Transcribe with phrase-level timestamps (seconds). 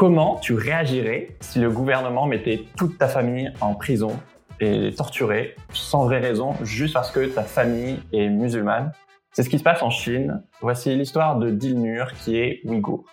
[0.00, 4.18] Comment tu réagirais si le gouvernement mettait toute ta famille en prison
[4.58, 8.92] et les torturait sans vraie raison, juste parce que ta famille est musulmane?
[9.32, 10.42] C'est ce qui se passe en Chine.
[10.62, 13.04] Voici l'histoire de Dilnur qui est ouïghour.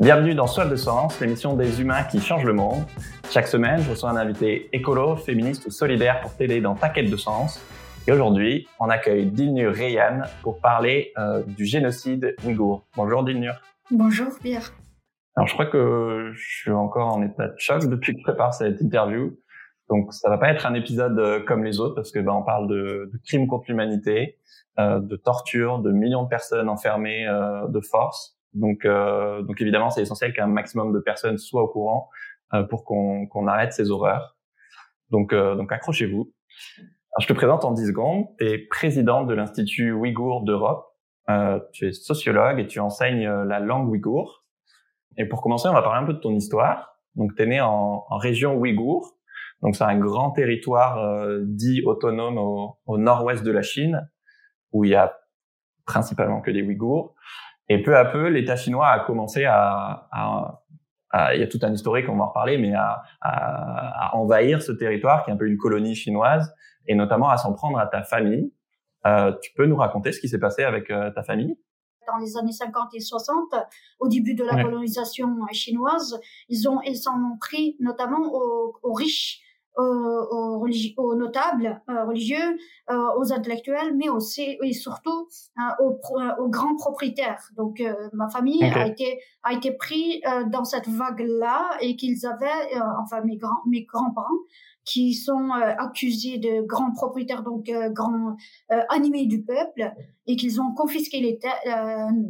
[0.00, 2.84] Bienvenue dans Soif de Sens, l'émission des humains qui changent le monde.
[3.30, 7.10] Chaque semaine, je reçois un invité écolo, féministe ou solidaire pour t'aider dans ta quête
[7.10, 7.58] de sens.
[8.06, 12.86] Et aujourd'hui, on accueille Dilnur Reyan pour parler euh, du génocide ouïghour.
[12.96, 13.54] Bonjour Dilnur.
[13.90, 14.74] Bonjour Pierre.
[15.36, 18.52] Alors je crois que je suis encore en état de choc depuis que je prépare
[18.52, 19.38] cette interview.
[19.88, 22.42] Donc ça va pas être un épisode euh, comme les autres parce que ben, on
[22.42, 24.38] parle de, de crimes contre l'humanité,
[24.78, 28.38] euh, de torture, de millions de personnes enfermées euh, de force.
[28.52, 32.10] Donc, euh, donc évidemment, c'est essentiel qu'un maximum de personnes soient au courant
[32.52, 34.36] euh, pour qu'on qu'on arrête ces horreurs.
[35.10, 36.32] Donc, donc accrochez-vous.
[37.20, 38.26] Je te présente en 10 secondes.
[38.38, 40.86] Tu es présidente de l'Institut ouïghour d'Europe.
[41.30, 44.44] Euh, tu es sociologue et tu enseignes euh, la langue ouïghour.
[45.16, 46.98] Et pour commencer, on va parler un peu de ton histoire.
[47.14, 49.16] Donc, tu es né en, région ouïghour.
[49.62, 54.10] Donc, c'est un grand territoire euh, dit autonome au, au nord-ouest de la Chine,
[54.72, 55.16] où il y a
[55.86, 57.14] principalement que des Ouïghours.
[57.68, 60.63] Et peu à peu, l'État chinois a commencé à, à,
[61.34, 64.72] il y a tout un historique, on va en reparler, mais à, à, envahir ce
[64.72, 66.54] territoire qui est un peu une colonie chinoise
[66.86, 68.52] et notamment à s'en prendre à ta famille.
[69.06, 71.56] Euh, tu peux nous raconter ce qui s'est passé avec euh, ta famille?
[72.06, 73.54] Dans les années 50 et 60,
[74.00, 74.62] au début de la ouais.
[74.62, 79.40] colonisation chinoise, ils ont ils s'en ont pris notamment aux, aux riches,
[79.76, 82.58] aux, aux, religi aux notables euh, religieux,
[82.90, 86.00] euh, aux intellectuels, mais aussi et surtout euh, aux,
[86.38, 87.42] aux, grands propriétaires.
[87.56, 88.74] Donc ma famille okay.
[88.74, 93.62] a été a été pris dans cette vague là et qu'ils avaient enfin mes grands
[93.66, 94.40] mes grands-parents
[94.84, 98.36] qui sont euh, accusés de grands propriétaires, donc euh, grands
[98.70, 99.92] euh, animés du peuple,
[100.26, 101.52] et qu'ils ont confisqué les, ter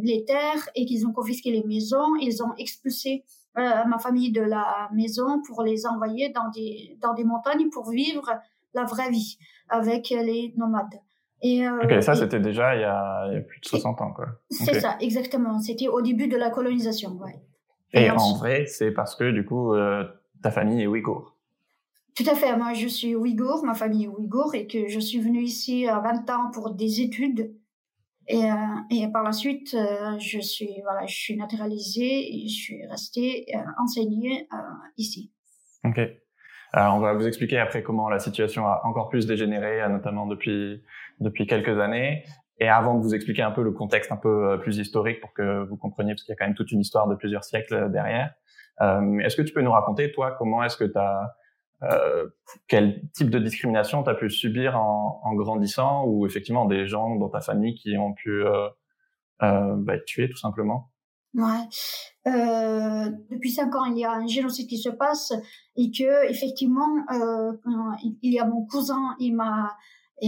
[0.03, 2.17] les terres et qu'ils ont confisqué les maisons.
[2.20, 3.25] Ils ont expulsé
[3.56, 8.28] ma famille de la maison pour les envoyer dans des dans des montagnes pour vivre
[8.75, 9.38] la vraie vie
[9.69, 11.00] avec les nomades.
[11.42, 14.12] Et, ok, ça c'était déjà il y, a, il y, a, plus de 60 ans,
[14.12, 14.26] quoi.
[14.50, 14.81] C'est okay.
[14.81, 15.59] ça, exactement.
[15.59, 17.42] C'était au début de la colonisation, ouais.
[17.92, 19.75] Et, et en vrai, c'est parce que du coup,
[20.42, 21.34] ta famille est ouïghour.
[22.15, 22.56] Tout à fait.
[22.56, 25.98] Moi, je suis ouïghour, ma famille est ouïghour, et que je suis venue ici à
[25.98, 27.53] 20 ans pour des études.
[28.28, 28.56] Et, euh,
[28.90, 33.46] et par la suite, euh, je suis voilà, je suis naturalisée et je suis restée
[33.54, 34.56] euh, enseignée euh,
[34.96, 35.32] ici.
[35.84, 36.00] Ok.
[36.72, 40.82] Alors, on va vous expliquer après comment la situation a encore plus dégénéré, notamment depuis
[41.20, 42.24] depuis quelques années.
[42.58, 45.64] Et avant de vous expliquer un peu le contexte un peu plus historique pour que
[45.68, 48.34] vous compreniez, parce qu'il y a quand même toute une histoire de plusieurs siècles derrière.
[48.80, 51.34] est-ce que tu peux nous raconter, toi, comment est-ce que tu as
[51.82, 52.28] euh,
[52.68, 57.28] quel type de discrimination tu as pu subir en, grandissant ou effectivement des gens dans
[57.28, 58.68] ta famille qui ont pu euh,
[59.42, 60.90] euh, bah, être tués tout simplement?
[61.34, 61.66] Ouais.
[62.24, 65.32] Depuis cinq ans, il y a un génocide qui se passe
[65.76, 67.04] et que effectivement,
[68.22, 69.32] il y a mon cousin et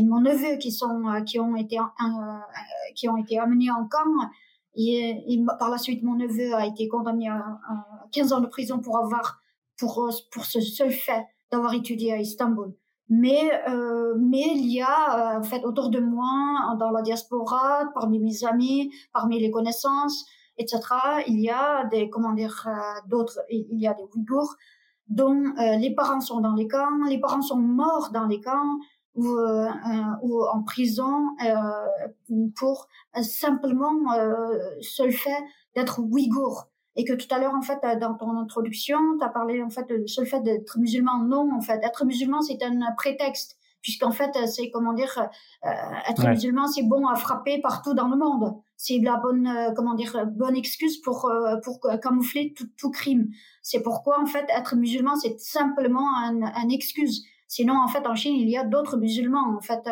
[0.03, 1.79] mon neveu qui sont qui ont été
[2.97, 4.31] qui ont été amenés en camp.
[4.79, 8.47] Et, et, par la suite, mon neveu a été condamné à, à 15 ans de
[8.47, 9.41] prison pour avoir
[9.79, 12.75] pour pour ce seul fait d'avoir étudié à Istanbul.
[13.09, 17.91] Mais euh, mais il y a euh, en fait autour de moi dans la diaspora,
[17.95, 20.27] parmi mes amis, parmi les connaissances,
[20.59, 20.81] etc.
[21.29, 23.41] Il y a des comment dire euh, d'autres.
[23.51, 24.57] Il y a des Ouïghours
[25.09, 28.79] dont euh, les parents sont dans les camps, les parents sont morts dans les camps
[29.15, 29.69] ou, euh,
[30.23, 31.29] ou en prison
[32.57, 32.89] pour
[33.23, 34.13] simplement
[34.81, 39.25] seul fait d'être Ouïghour et que tout à l'heure en fait dans ton introduction tu
[39.25, 41.19] as parlé en fait de seul fait d'être musulman.
[41.19, 43.57] Non en fait être musulman c'est un prétexte.
[43.83, 45.29] Puisqu'en fait c'est comment dire
[45.65, 45.69] euh,
[46.11, 46.31] être ouais.
[46.31, 48.57] musulman c'est bon à frapper partout dans le monde.
[48.77, 53.29] C'est la bonne euh, comment dire bonne excuse pour euh, pour camoufler tout, tout crime.
[53.63, 57.25] C'est pourquoi en fait être musulman c'est simplement un, un excuse.
[57.47, 59.89] Sinon en fait en Chine il y a d'autres musulmans en fait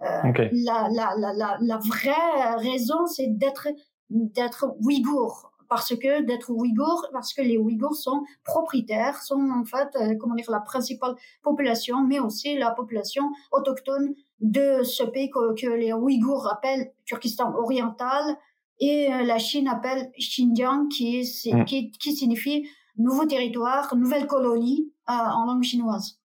[0.00, 0.50] okay.
[0.52, 3.68] la, la, la, la, la vraie raison c'est d'être
[4.10, 9.88] d'être ouïghour parce que d'être ouïghour, parce que les ouïghours sont propriétaires, sont en fait,
[9.96, 15.54] euh, comment dire, la principale population, mais aussi la population autochtone de ce pays que,
[15.54, 18.36] que les ouïghours appellent Turkestan oriental
[18.80, 21.64] et euh, la Chine appelle Xinjiang, qui, est, mm.
[21.64, 26.20] qui, qui signifie nouveau territoire, nouvelle colonie euh, en langue chinoise.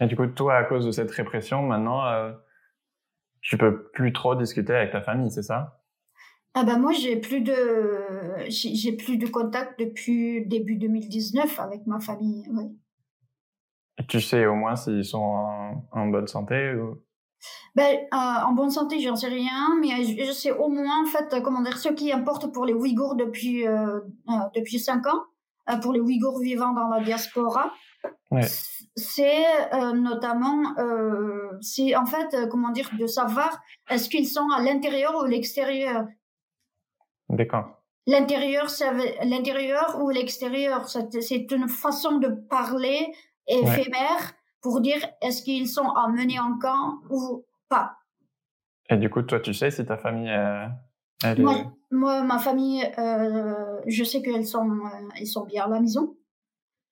[0.00, 2.32] Et du coup, toi, à cause de cette répression, maintenant, euh,
[3.40, 5.81] tu peux plus trop discuter avec ta famille, c'est ça?
[6.54, 7.54] Ah ben moi j'ai plus de
[8.48, 12.46] j'ai plus de contact depuis début 2019 avec ma famille.
[12.52, 12.64] Oui.
[13.98, 16.98] Et tu sais au moins s'ils sont en, en, bonne santé ou?
[17.74, 21.42] Ben, euh, en bonne santé, j'en sais rien, mais je, sais au moins, en fait,
[21.42, 25.24] comment dire, ce qui importe pour les Ouïghours depuis, euh, euh, depuis cinq ans,
[25.80, 27.72] pour les Ouïghours vivant dans la diaspora.
[28.30, 28.46] Ouais.
[28.94, 29.44] C'est
[29.94, 30.74] notamment,
[31.60, 33.58] c'est en fait, comment dire, de savoir
[33.88, 36.04] est-ce qu'ils sont à l'intérieur ou l'extérieur.
[37.32, 37.82] D'accord.
[38.06, 38.66] L'intérieur,
[39.24, 43.12] l'intérieur ou l'extérieur, c'est une façon de parler
[43.46, 45.86] éphémère pour dire est-ce qu'ils sont
[46.16, 47.96] mener en camp ou pas.
[48.90, 50.66] Et du coup, toi, tu sais si ta famille euh,
[51.90, 56.16] moi, ma famille, euh, je sais qu'elles sont, euh, sont bien à la maison.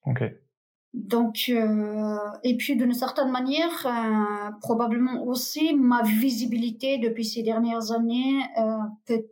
[0.06, 0.22] Ok.
[0.92, 3.86] Donc, et puis d'une certaine manière,
[4.60, 8.40] probablement aussi ma visibilité depuis ces dernières années
[9.06, 9.24] peut,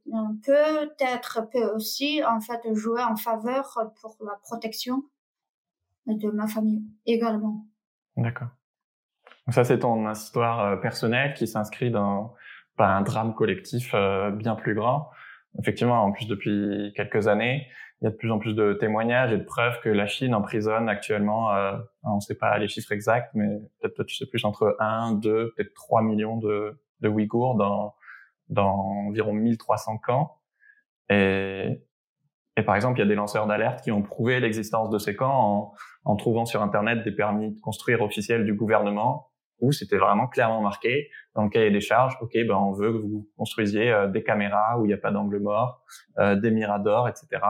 [0.45, 5.03] peut-être peut aussi en fait jouer en faveur pour la protection
[6.07, 7.67] de ma famille également.
[8.17, 8.49] D'accord.
[9.51, 12.35] Ça, c'est ton histoire euh, personnelle qui s'inscrit dans
[12.77, 15.11] bah, un drame collectif euh, bien plus grand.
[15.59, 17.67] Effectivement, en plus, depuis quelques années,
[18.01, 20.35] il y a de plus en plus de témoignages et de preuves que la Chine
[20.35, 24.77] emprisonne actuellement, euh, on ne sait pas les chiffres exacts, mais peut-être sais plus, entre
[24.79, 27.95] 1, 2, peut-être 3 millions de, de Ouïghours dans,
[28.49, 28.73] dans
[29.09, 30.37] environ 1300 camps.
[31.11, 31.83] Et,
[32.57, 35.17] et par exemple, il y a des lanceurs d'alerte qui ont prouvé l'existence de ces
[35.17, 35.73] camps
[36.05, 39.29] en, en, trouvant sur Internet des permis de construire officiels du gouvernement
[39.61, 42.99] où c'était vraiment clairement marqué dans le cahier des charges, OK, ben on veut que
[42.99, 45.83] vous construisiez euh, des caméras où il n'y a pas d'angle mort,
[46.19, 47.43] euh, des miradors, etc.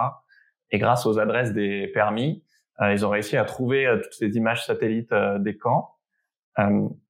[0.71, 2.45] Et grâce aux adresses des permis,
[2.81, 5.95] euh, ils ont réussi à trouver euh, toutes ces images satellites des camps.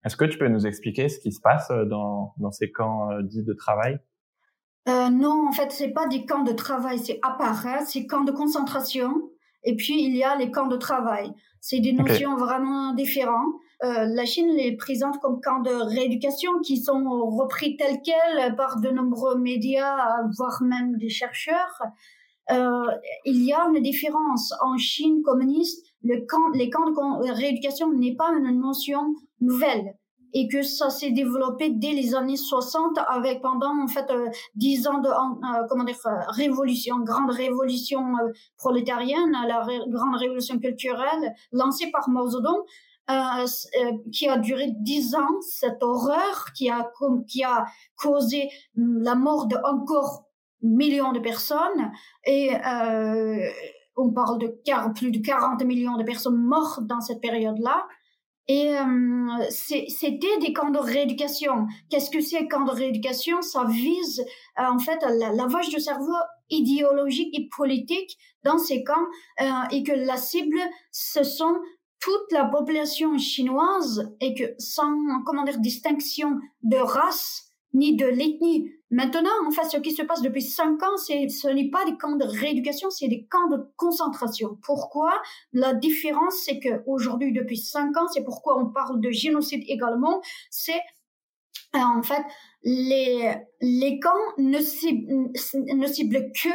[0.05, 3.45] Est-ce que tu peux nous expliquer ce qui se passe dans, dans ces camps dits
[3.45, 3.99] de travail?
[4.89, 8.07] Euh, non, en fait, c'est pas des camps de travail, c'est à part, hein, c'est
[8.07, 9.31] camps de concentration.
[9.65, 11.33] Et puis il y a les camps de travail.
[11.61, 13.53] C'est des notions vraiment différentes.
[13.85, 17.05] Euh, la Chine les présente comme camps de rééducation qui sont
[17.37, 21.83] repris tels quels par de nombreux médias, voire même des chercheurs.
[22.51, 22.87] Euh,
[23.25, 24.53] il y a une différence.
[24.63, 29.95] En Chine communiste, le camp, les camps de rééducation n'est pas une notion nouvelle
[30.35, 34.87] et que ça s'est développé dès les années 60 avec pendant en fait euh, dix
[34.87, 38.03] ans de euh, comment dire euh, révolution grande révolution
[38.57, 42.63] prolétarienne la grande révolution culturelle lancée par Mao Zedong
[44.13, 46.91] qui a duré dix ans cette horreur qui a
[47.27, 47.65] qui a
[47.97, 50.28] causé hum, la mort de encore
[50.63, 51.93] millions de personnes
[52.25, 52.51] et
[53.97, 54.49] on parle de
[54.95, 57.87] plus de 40 millions de personnes mortes dans cette période-là
[58.49, 61.67] et euh, c'était des camps de rééducation.
[61.91, 63.43] Qu'est-ce que c'est camp de rééducation?
[63.43, 64.25] Ça vise
[64.59, 66.15] euh, en fait la lavage de cerveau
[66.49, 68.95] idéologique et politique dans ces camps
[69.43, 70.59] euh, et que la cible
[70.91, 71.57] ce sont
[72.01, 74.97] toute la population chinoise et que sans
[75.27, 78.71] comment dire distinction de race ni de l'ethnie.
[78.91, 81.97] Maintenant, en fait, ce qui se passe depuis cinq ans, c'est, ce n'est pas des
[81.99, 84.59] camps de rééducation, c'est des camps de concentration.
[84.63, 85.13] Pourquoi?
[85.53, 90.23] La différence, c'est que aujourd'hui, depuis cinq ans, c'est pourquoi on parle de génocide également,
[90.51, 90.81] c'est
[91.75, 92.25] euh, en fait,
[92.63, 96.49] les, les camps ne ciblent, ne ciblent que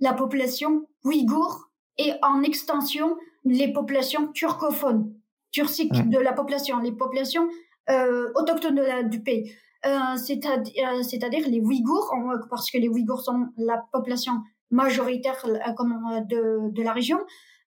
[0.00, 5.14] la population ouïghour et en extension les populations turcophones,
[5.52, 7.48] turciques de la population, les populations
[7.88, 9.50] euh, autochtones du pays.
[9.86, 12.12] Euh, euh, c'est-à-dire les Ouïghours,
[12.50, 14.32] parce que les Ouïghours sont la population
[14.70, 17.18] majoritaire euh, de, de la région.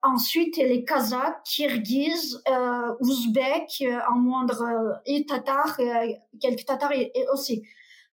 [0.04, 5.78] Ensuite, les Kazakhs, Kirghizes, euh, Ouzbeks, en moindre, et Tatars,
[6.40, 6.92] quelques Tatars
[7.34, 7.64] aussi.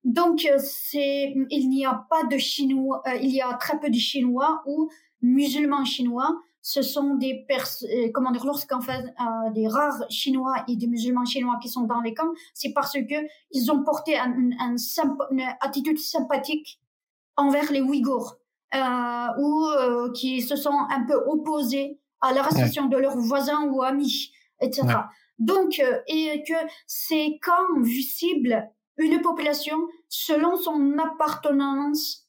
[0.03, 4.63] Donc, c'est, il n'y a pas de Chinois, il y a très peu de Chinois
[4.67, 10.05] ou musulmans chinois ce sont des personnes, euh, comment dire, lorsqu'en fait euh, des rares
[10.09, 13.83] Chinois et des musulmans chinois qui sont dans les camps, c'est parce que ils ont
[13.83, 14.77] porté un, un,
[15.31, 16.81] une attitude sympathique
[17.37, 18.37] envers les Ouïghours
[18.75, 23.83] euh, ou euh, qui se sont un peu opposés à l'arrestation de leurs voisins ou
[23.83, 24.87] amis, etc.
[25.39, 26.55] Donc, euh, et que
[26.87, 29.77] ces camps ciblent une population
[30.09, 32.29] selon son appartenance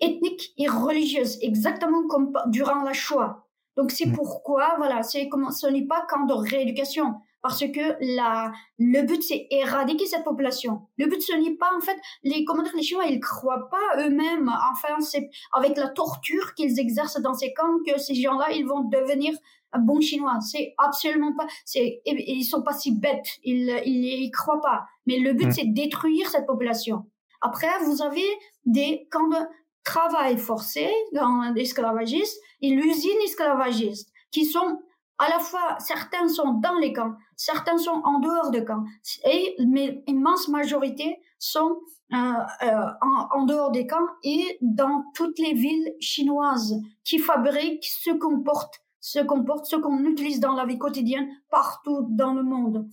[0.00, 3.43] ethnique et religieuse, exactement comme durant la Shoah.
[3.76, 4.14] Donc c'est mm.
[4.14, 7.14] pourquoi voilà, c'est comment ce n'est pas qu'en de rééducation
[7.44, 10.86] parce que la le but c'est éradiquer cette population.
[10.96, 14.02] Le but ce n'est pas en fait les comment dire les Chinois ils croient pas
[14.02, 18.66] eux-mêmes enfin c'est avec la torture qu'ils exercent dans ces camps que ces gens-là ils
[18.66, 19.34] vont devenir
[19.78, 20.38] bons Chinois.
[20.40, 24.86] C'est absolument pas c'est ils sont pas si bêtes, ils ils, ils croient pas.
[25.06, 25.52] Mais le but mm.
[25.52, 27.04] c'est détruire cette population.
[27.42, 28.26] Après vous avez
[28.64, 29.36] des camps de
[29.84, 34.80] travail forcé dans l'esclavagisme et l'usine esclavagiste, qui sont
[35.18, 38.84] à la fois, certains sont dans les camps, certains sont en dehors de camps,
[39.24, 41.78] et mais immense majorité sont
[42.12, 42.16] euh,
[42.62, 42.66] euh,
[43.00, 46.74] en, en, dehors des camps et dans toutes les villes chinoises
[47.04, 51.28] qui fabriquent ce qu'on porte, ce qu'on porte, ce qu'on utilise dans la vie quotidienne
[51.50, 52.88] partout dans le monde.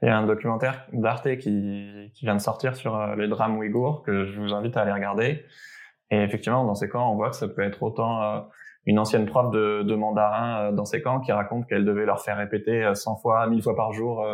[0.00, 3.56] Il y a un documentaire d'Arte qui, qui vient de sortir sur euh, les drames
[3.56, 5.44] ouïghours que je vous invite à aller regarder.
[6.12, 8.40] Et effectivement, dans ces camps, on voit que ça peut être autant euh,
[8.86, 12.22] une ancienne prof de, de mandarin euh, dans ces camps qui raconte qu'elle devait leur
[12.22, 14.24] faire répéter 100 fois, 1000 fois par jour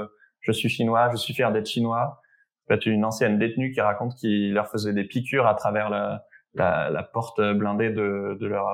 [0.41, 2.21] je suis chinois, je suis fier d'être chinois.
[2.67, 6.91] Peut-être une ancienne détenue qui raconte qu'il leur faisait des piqûres à travers la, la,
[6.91, 8.69] la porte blindée de, de leur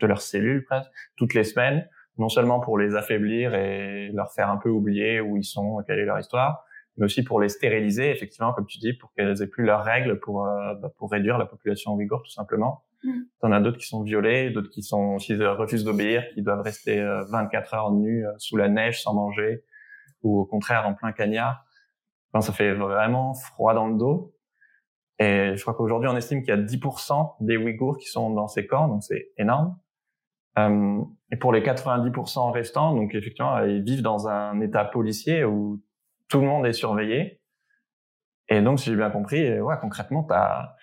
[0.00, 1.86] de leur cellule presque toutes les semaines
[2.18, 5.98] non seulement pour les affaiblir et leur faire un peu oublier où ils sont, quelle
[5.98, 6.64] est leur histoire,
[6.96, 10.20] mais aussi pour les stériliser, effectivement, comme tu dis, pour qu'elles aient plus leurs règles,
[10.20, 12.84] pour euh, bah, pour réduire la population ouïghour, tout simplement.
[13.02, 13.20] Mm.
[13.40, 17.02] T'en as d'autres qui sont violés, d'autres qui sont, s'ils refusent d'obéir, qui doivent rester
[17.30, 19.64] 24 euh, heures nus euh, sous la neige sans manger,
[20.22, 21.64] ou au contraire en plein cagnard.
[22.32, 24.34] Enfin, ça fait vraiment froid dans le dos.
[25.18, 28.48] Et je crois qu'aujourd'hui, on estime qu'il y a 10% des Ouïghours qui sont dans
[28.48, 29.78] ces camps, donc c'est énorme.
[30.58, 31.00] Euh,
[31.32, 35.80] et pour les 90% restants, donc effectivement, ils vivent dans un état policier où
[36.28, 37.40] tout le monde est surveillé.
[38.48, 40.74] Et donc, si j'ai bien compris, ouais, concrètement, t'as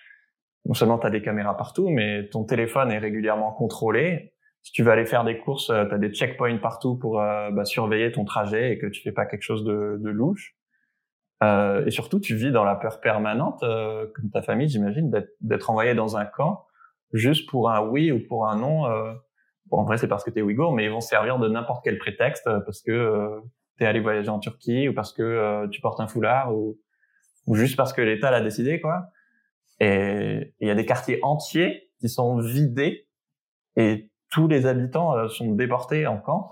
[0.64, 4.32] non seulement tu as des caméras partout, mais ton téléphone est régulièrement contrôlé.
[4.62, 7.64] Si tu veux aller faire des courses, tu as des checkpoints partout pour euh, bah,
[7.64, 10.54] surveiller ton trajet et que tu fais pas quelque chose de, de louche.
[11.42, 15.70] Euh, et surtout, tu vis dans la peur permanente, euh, comme ta famille, j'imagine, d'être
[15.70, 16.66] envoyé dans un camp
[17.12, 19.12] juste pour un oui ou pour un non euh,
[19.66, 21.82] Bon, en vrai, c'est parce que tu es ouïghour, mais ils vont servir de n'importe
[21.84, 23.40] quel prétexte euh, parce que
[23.82, 26.54] euh, tu es allé voyager en Turquie ou parce que euh, tu portes un foulard
[26.54, 26.78] ou,
[27.52, 29.06] juste parce que l'État l'a décidé, quoi.
[29.80, 33.08] Et il y a des quartiers entiers qui sont vidés
[33.76, 36.50] et tous les habitants sont déportés en camp.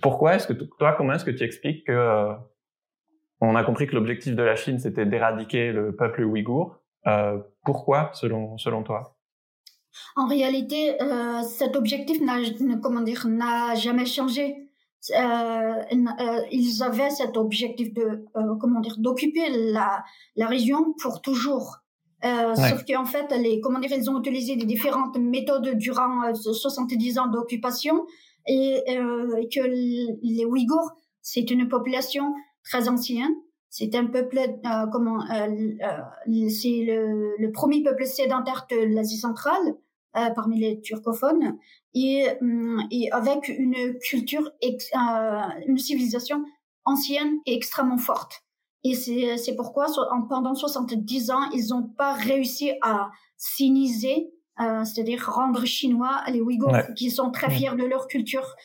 [0.00, 2.36] Pourquoi est-ce que toi, comment est-ce que tu expliques que
[3.40, 8.10] on a compris que l'objectif de la Chine c'était d'éradiquer le peuple ouïghour euh, Pourquoi,
[8.14, 9.16] selon selon toi?
[10.16, 12.36] En réalité, euh, cet objectif n'a,
[12.82, 14.67] comment dire, n'a jamais changé.
[15.10, 20.04] Euh, euh, ils avaient cet objectif de, euh, comment dire, d'occuper la,
[20.36, 21.78] la région pour toujours.
[22.24, 27.18] Euh, Sauf qu'en fait, les, comment dire, ils ont utilisé des différentes méthodes durant 70
[27.18, 28.06] ans d'occupation
[28.46, 29.60] et, et que
[30.22, 30.90] les Ouïghours,
[31.22, 33.34] c'est une population très ancienne.
[33.70, 34.40] C'est un peuple,
[34.90, 39.76] comment, c'est le, le premier peuple sédentaire de l'Asie centrale.
[40.18, 41.58] Euh, parmi les turcophones
[41.94, 46.44] et, hum, et avec une culture, euh, une civilisation
[46.84, 48.42] ancienne et extrêmement forte.
[48.82, 55.24] Et c'est pourquoi en, pendant 70 ans, ils n'ont pas réussi à siniser, euh, c'est-à-dire
[55.28, 58.56] rendre chinois les Ouïghours qui sont très fiers de leur culture.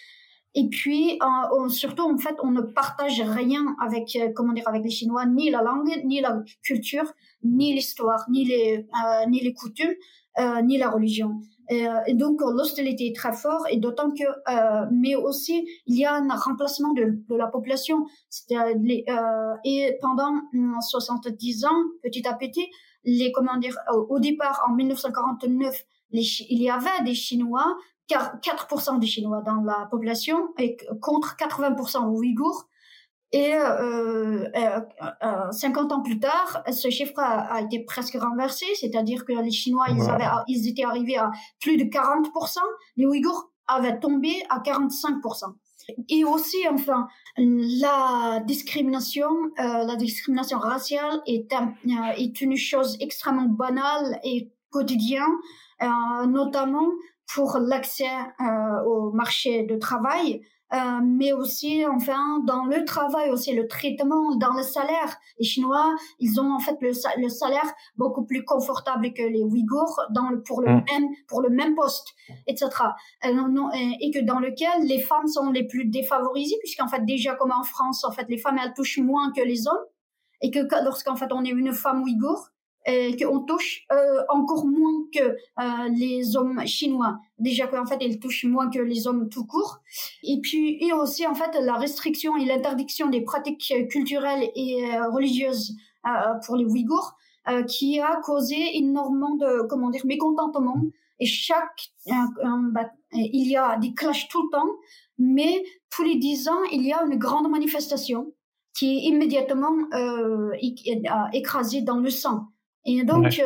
[0.55, 4.83] Et puis, euh, surtout, en fait, on ne partage rien avec, euh, comment dire, avec
[4.83, 7.11] les Chinois, ni la langue, ni la culture,
[7.43, 9.95] ni l'histoire, ni les, euh, ni les coutumes.
[10.39, 11.41] Euh, ni la religion.
[11.71, 16.05] Euh, et donc l'hostilité est très forte et d'autant que, euh, mais aussi il y
[16.05, 18.07] a un remplacement de, la population.
[18.49, 19.05] Les,
[19.63, 20.31] et pendant
[20.81, 21.69] 70 ans,
[22.01, 22.67] petit à petit,
[23.03, 23.77] les comment dire,
[24.09, 27.77] au, départ en 1949, les, il y avait des Chinois
[28.09, 32.65] 4% des Chinois dans la population et contre 80% Ouïghours.
[33.33, 39.33] Et euh, euh, 50 ans plus tard, ce chiffre a, été presque renversé, c'est-à-dire que
[39.33, 42.59] les Chinois, ils, avaient, ils étaient arrivés à plus de 40%,
[42.97, 45.53] les Ouïghours avaient tombé à 45%.
[46.09, 49.27] Et aussi, enfin, la discrimination,
[49.59, 55.23] euh, la discrimination raciale est, un, euh, est une chose extrêmement banale et quotidienne,
[55.81, 56.89] euh, notamment
[57.33, 58.05] pour l'accès
[58.41, 60.41] euh, au marché de travail.
[60.73, 65.93] Euh, mais aussi enfin dans le travail aussi le traitement dans le salaire les chinois
[66.19, 66.89] ils ont en fait le,
[67.21, 70.83] le salaire beaucoup plus confortable que les ouïghours dans le, pour le mm.
[70.91, 72.15] même pour le même poste
[72.47, 72.69] etc
[73.23, 77.35] euh, et, et que dans lequel les femmes sont les plus défavorisées puisqu'en fait déjà
[77.35, 79.85] comme en France en fait les femmes elles touchent moins que les hommes
[80.41, 82.49] et que lorsqu'en fait on est une femme ouïghour
[82.85, 87.19] qu'on touche euh, encore moins que euh, les hommes chinois.
[87.39, 89.79] Déjà qu'en fait, ils touchent moins que les hommes tout court.
[90.23, 95.09] Et puis, et aussi, en fait, la restriction et l'interdiction des pratiques culturelles et euh,
[95.09, 95.75] religieuses
[96.05, 96.09] euh,
[96.45, 97.15] pour les Ouïghours,
[97.49, 100.81] euh, qui a causé énormément de, comment dire, mécontentement.
[101.19, 104.71] Et chaque, bah, il y a des clashs tout le temps,
[105.17, 108.33] mais tous les dix ans, il y a une grande manifestation
[108.75, 109.73] qui est immédiatement
[111.31, 112.47] écrasée dans le sang.
[112.85, 113.41] Et donc,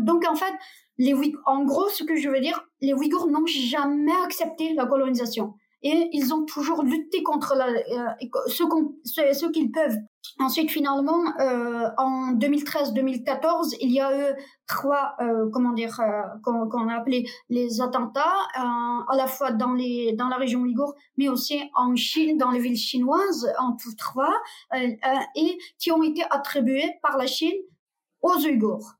[0.00, 0.54] donc en fait,
[0.98, 1.14] les
[1.44, 5.54] en gros, ce que je veux dire, les Ouïghours n'ont jamais accepté la colonisation.
[5.82, 7.66] Et ils ont toujours lutté contre la,
[8.48, 8.64] ce,
[9.04, 9.98] ce qu'ils peuvent.
[10.40, 14.34] Ensuite, finalement, euh, en 2013-2014, il y a eu
[14.66, 19.74] trois, euh, comment dire, euh, qu'on a appelé les attentats, euh, à la fois dans
[19.74, 23.94] les dans la région Ouïghour, mais aussi en Chine, dans les villes chinoises, en tout
[23.96, 24.34] trois,
[24.74, 27.54] euh, euh, et qui ont été attribués par la Chine
[28.26, 28.94] aux Ouïghours,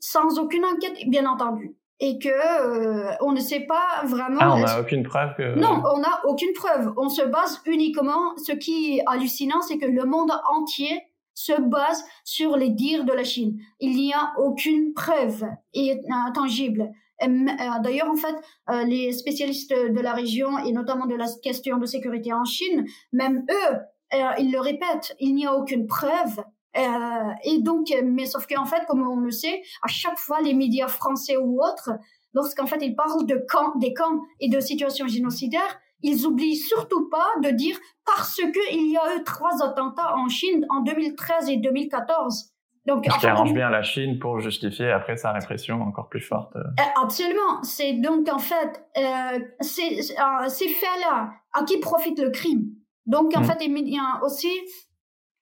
[0.00, 4.40] sans aucune enquête, bien entendu et que euh, on ne sait pas vraiment.
[4.40, 5.54] Ah, on n'a aucune preuve que.
[5.54, 6.92] Non, on n'a aucune preuve.
[6.96, 8.36] On se base uniquement.
[8.44, 11.00] Ce qui est hallucinant, c'est que le monde entier
[11.32, 13.56] se base sur les dires de la Chine.
[13.78, 16.90] Il n'y a aucune preuve et, euh, tangible.
[17.22, 17.28] Euh,
[17.84, 18.34] d'ailleurs, en fait,
[18.84, 23.46] les spécialistes de la région et notamment de la question de sécurité en Chine, même
[23.48, 23.76] eux,
[24.40, 26.42] ils le répètent, il n'y a aucune preuve
[26.76, 30.54] euh, et donc, mais sauf qu'en fait, comme on le sait, à chaque fois, les
[30.54, 31.90] médias français ou autres,
[32.34, 37.08] lorsqu'en fait ils parlent de camps, des camps et de situations génocidaires, ils oublient surtout
[37.08, 41.48] pas de dire parce que il y a eu trois attentats en Chine en 2013
[41.48, 42.52] et 2014.
[42.84, 46.56] Donc, Ce qui arrange bien la Chine pour justifier après sa répression encore plus forte.
[46.56, 46.62] Euh,
[47.00, 47.62] absolument.
[47.62, 52.70] C'est donc en fait euh, ces, euh, ces faits-là à qui profite le crime?
[53.06, 53.44] Donc en mm.
[53.44, 54.50] fait, il y a aussi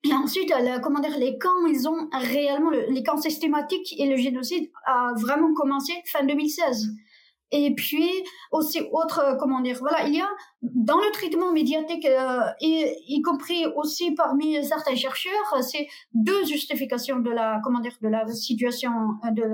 [0.03, 0.53] et ensuite,
[0.83, 5.53] comment dire, les camps, ils ont réellement, les camps systématiques et le génocide a vraiment
[5.53, 6.89] commencé fin 2016.
[7.53, 8.09] Et puis
[8.53, 10.29] aussi autre, comment dire, voilà, il y a
[10.63, 17.19] dans le traitement médiatique, euh, et, y compris aussi parmi certains chercheurs, c'est deux justifications
[17.19, 18.93] de la, comment dire, de la situation
[19.25, 19.45] euh, de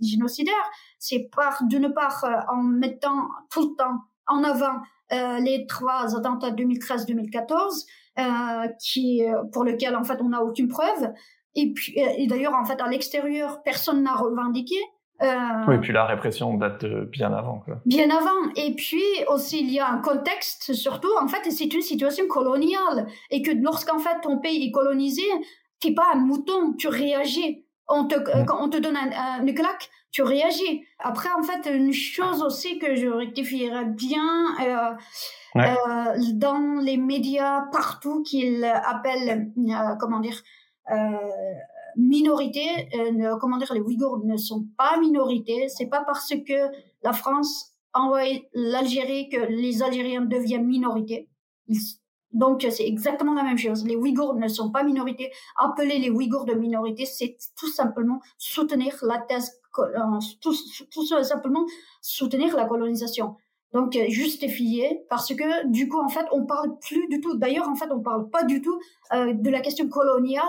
[0.00, 0.54] génocidaire.
[0.98, 4.80] C'est par d'une part euh, en mettant tout le temps en avant
[5.12, 7.84] euh, les trois attentats 2013-2014
[8.20, 9.22] euh, qui
[9.52, 11.12] pour lequel en fait on n'a aucune preuve.
[11.56, 14.76] Et puis et d'ailleurs en fait à l'extérieur personne n'a revendiqué.
[15.22, 17.60] Euh, oui, et puis la répression date bien avant.
[17.60, 17.80] Quoi.
[17.84, 18.52] Bien avant.
[18.56, 23.06] Et puis aussi, il y a un contexte, surtout, en fait, c'est une situation coloniale.
[23.30, 25.24] Et que lorsqu'en fait ton pays est colonisé,
[25.78, 27.64] t'es pas un mouton, tu réagis.
[27.90, 28.46] On te, mm.
[28.46, 30.84] Quand on te donne un, une claque, tu réagis.
[30.98, 34.94] Après, en fait, une chose aussi que je rectifierais bien, euh,
[35.56, 40.40] euh, dans les médias partout qu'ils appellent, euh, comment dire,
[40.90, 41.16] euh,
[41.96, 45.68] minorité, euh, comment dire, les Ouïghours ne sont pas minorité.
[45.68, 46.70] C'est pas parce que
[47.02, 48.22] la France envoie
[48.54, 51.28] l'Algérie que les Algériens deviennent minorité.
[52.32, 53.84] Donc c'est exactement la même chose.
[53.84, 55.30] Les Ouïghours ne sont pas minorité.
[55.56, 59.50] Appeler les Ouïghours de minorité, c'est tout simplement soutenir la thèse,
[60.40, 60.54] tout,
[60.92, 61.64] tout simplement
[62.00, 63.36] soutenir la colonisation
[63.72, 67.68] donc euh, justifié parce que du coup en fait on parle plus du tout d'ailleurs
[67.68, 68.80] en fait on parle pas du tout
[69.12, 70.44] euh, de la question coloniale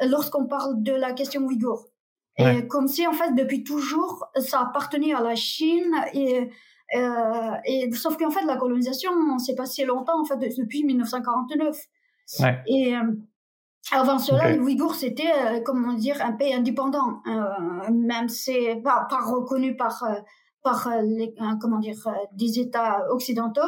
[0.00, 1.86] euh, lorsqu'on parle de la question ouïghour
[2.38, 6.46] et comme si en fait depuis toujours ça appartenait à la Chine et euh,
[6.92, 11.76] et sauf qu'en fait la colonisation s'est passé longtemps en fait depuis 1949
[12.40, 12.58] ouais.
[12.66, 12.94] et
[13.90, 17.20] avant cela, les Ouïghours, c'était, comment dire, un pays indépendant.
[17.90, 20.04] même c'est pas, pas reconnu par
[20.62, 23.60] par euh, les, comment dire, euh, des États occidentaux,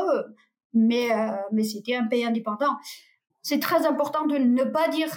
[0.73, 2.77] mais, euh, mais c'était un pays indépendant.
[3.43, 5.09] C'est très important de ne pas dire,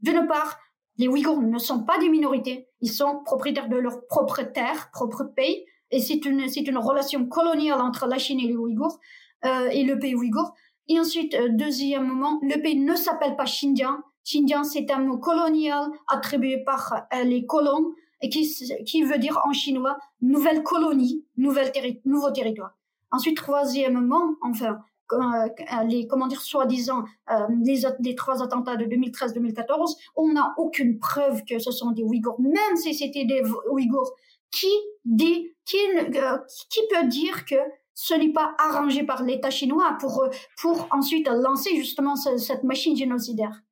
[0.00, 0.58] d'une part,
[0.98, 5.24] les Ouïghours ne sont pas des minorités, ils sont propriétaires de leur propre terre, propre
[5.24, 8.98] pays, et c'est une, c'est une relation coloniale entre la Chine et les Ouïghours,
[9.44, 10.52] euh, et le pays ouïghour.
[10.88, 13.98] Et ensuite, deuxième moment, le pays ne s'appelle pas Xinjiang.
[14.24, 18.48] Xinjiang, c'est un mot colonial attribué par les colons et qui,
[18.86, 21.72] qui veut dire en chinois nouvelle colonie, nouvelle
[22.04, 22.76] nouveau territoire.
[23.10, 24.78] Ensuite, troisièmement, enfin,
[25.12, 25.48] euh,
[25.88, 31.44] les comment dire soi-disant euh, les, les trois attentats de 2013-2014, on n'a aucune preuve
[31.44, 34.12] que ce sont des Ouïghours, même si c'était des Ouïghours.
[34.50, 34.72] Qui
[35.04, 36.38] dit qui, euh,
[36.70, 37.56] qui peut dire que
[37.94, 40.26] ce n'est pas arrangé par l'État chinois pour
[40.60, 43.62] pour ensuite lancer justement cette machine génocidaire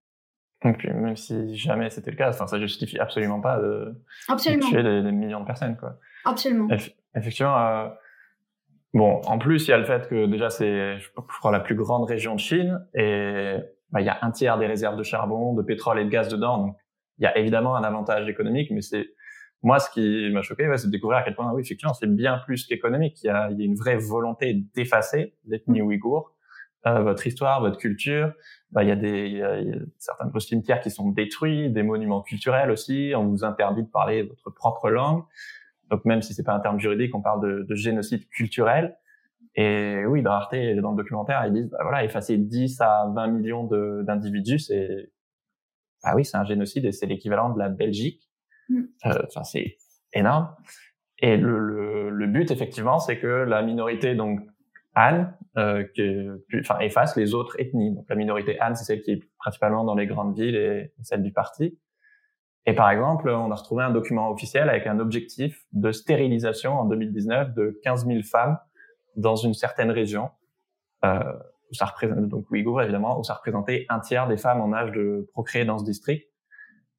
[0.65, 3.95] donc, même si jamais c'était le cas, ça justifie absolument pas de,
[4.37, 5.97] tuer des, millions de personnes, quoi.
[6.25, 6.69] Absolument.
[7.15, 7.89] effectivement, euh,
[8.93, 11.75] bon, en plus, il y a le fait que déjà c'est, je crois, la plus
[11.75, 13.57] grande région de Chine et
[13.91, 16.29] bah, il y a un tiers des réserves de charbon, de pétrole et de gaz
[16.29, 16.59] dedans.
[16.59, 16.77] Donc,
[17.19, 19.15] il y a évidemment un avantage économique, mais c'est
[19.63, 22.07] moi ce qui m'a choqué, ouais, c'est de découvrir à quel point, oui, effectivement, c'est
[22.07, 23.23] bien plus qu'économique.
[23.23, 26.35] Il y a, il y a une vraie volonté d'effacer l'ethnie ouïghour
[26.87, 28.33] euh, votre histoire, votre culture.
[28.71, 31.69] Bah, il y a des il y a, certains de vos cimetières qui sont détruits,
[31.71, 33.13] des monuments culturels aussi.
[33.15, 35.23] On vous interdit de parler votre propre langue.
[35.91, 38.97] Donc même si c'est pas un terme juridique, on parle de, de génocide culturel.
[39.57, 43.27] Et oui, dans Arte, dans le documentaire, ils disent, bah voilà, effacer 10 à 20
[43.27, 45.11] millions d'individus, c'est,
[46.03, 48.30] ah oui, c'est un génocide et c'est l'équivalent de la Belgique.
[48.71, 48.83] Mm.
[49.07, 49.77] Euh, enfin, c'est
[50.15, 50.55] énorme.
[51.19, 54.41] Et le, le, le but, effectivement, c'est que la minorité, donc
[54.97, 56.43] Han, euh, que,
[56.81, 57.95] efface les autres ethnies.
[57.95, 61.23] Donc la minorité Han, c'est celle qui est principalement dans les grandes villes et celle
[61.23, 61.79] du parti.
[62.67, 66.85] Et par exemple, on a retrouvé un document officiel avec un objectif de stérilisation en
[66.85, 68.59] 2019 de 15 000 femmes
[69.17, 70.31] dans une certaine région,
[71.05, 71.21] euh,
[71.71, 74.93] où ça représente, donc Ouïghour évidemment, où ça représentait un tiers des femmes en âge
[74.93, 76.30] de procréer dans ce district.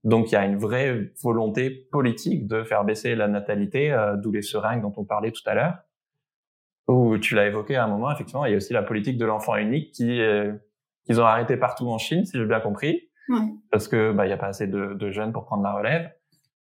[0.04, 4.32] Donc il y a une vraie volonté politique de faire baisser la natalité, euh, d'où
[4.32, 5.78] les seringues dont on parlait tout à l'heure.
[6.88, 9.26] Ou tu l'as évoqué à un moment, effectivement, il y a aussi la politique de
[9.26, 10.54] l'enfant unique qui euh,
[11.06, 13.40] qu'ils ont arrêté partout en Chine, si j'ai bien compris, ouais.
[13.72, 16.12] parce que bah il y a pas assez de, de, jeunes pour prendre la relève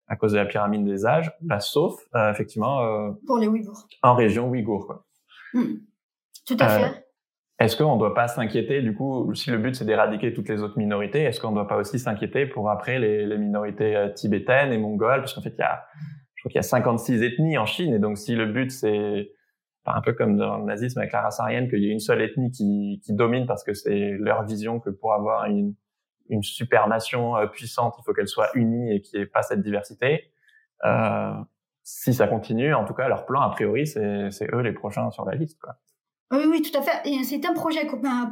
[0.07, 3.87] à cause de la pyramide des âges, bah, sauf euh, effectivement euh, pour les Ouïghours
[4.01, 4.87] en région Ouïghour.
[4.87, 5.05] Quoi.
[5.53, 5.63] Mmh.
[6.47, 7.05] Tout à fait.
[7.59, 10.61] Est-ce qu'on ne doit pas s'inquiéter, du coup, si le but c'est d'éradiquer toutes les
[10.61, 14.71] autres minorités, est-ce qu'on ne doit pas aussi s'inquiéter pour après les, minorités euh, tibétaines
[14.71, 15.19] et mongoles?
[15.19, 15.83] Parce qu'en fait, il y a,
[16.35, 19.31] je crois qu'il y a 56 ethnies en Chine, et donc si le but c'est
[19.85, 22.51] un peu comme dans le nazisme avec la race qu'il y ait une seule ethnie
[22.51, 25.73] qui, qui domine parce que c'est leur vision que pour avoir une,
[26.29, 29.41] une super nation euh, puissante, il faut qu'elle soit unie et qu'il n'y ait pas
[29.41, 30.31] cette diversité.
[30.85, 31.33] Euh,
[31.83, 35.25] si ça continue, en tout cas, leur plan, a priori, c'est eux les prochains sur
[35.25, 35.59] la liste.
[36.31, 37.23] Oui, oui, tout à fait.
[37.23, 37.87] C'est un projet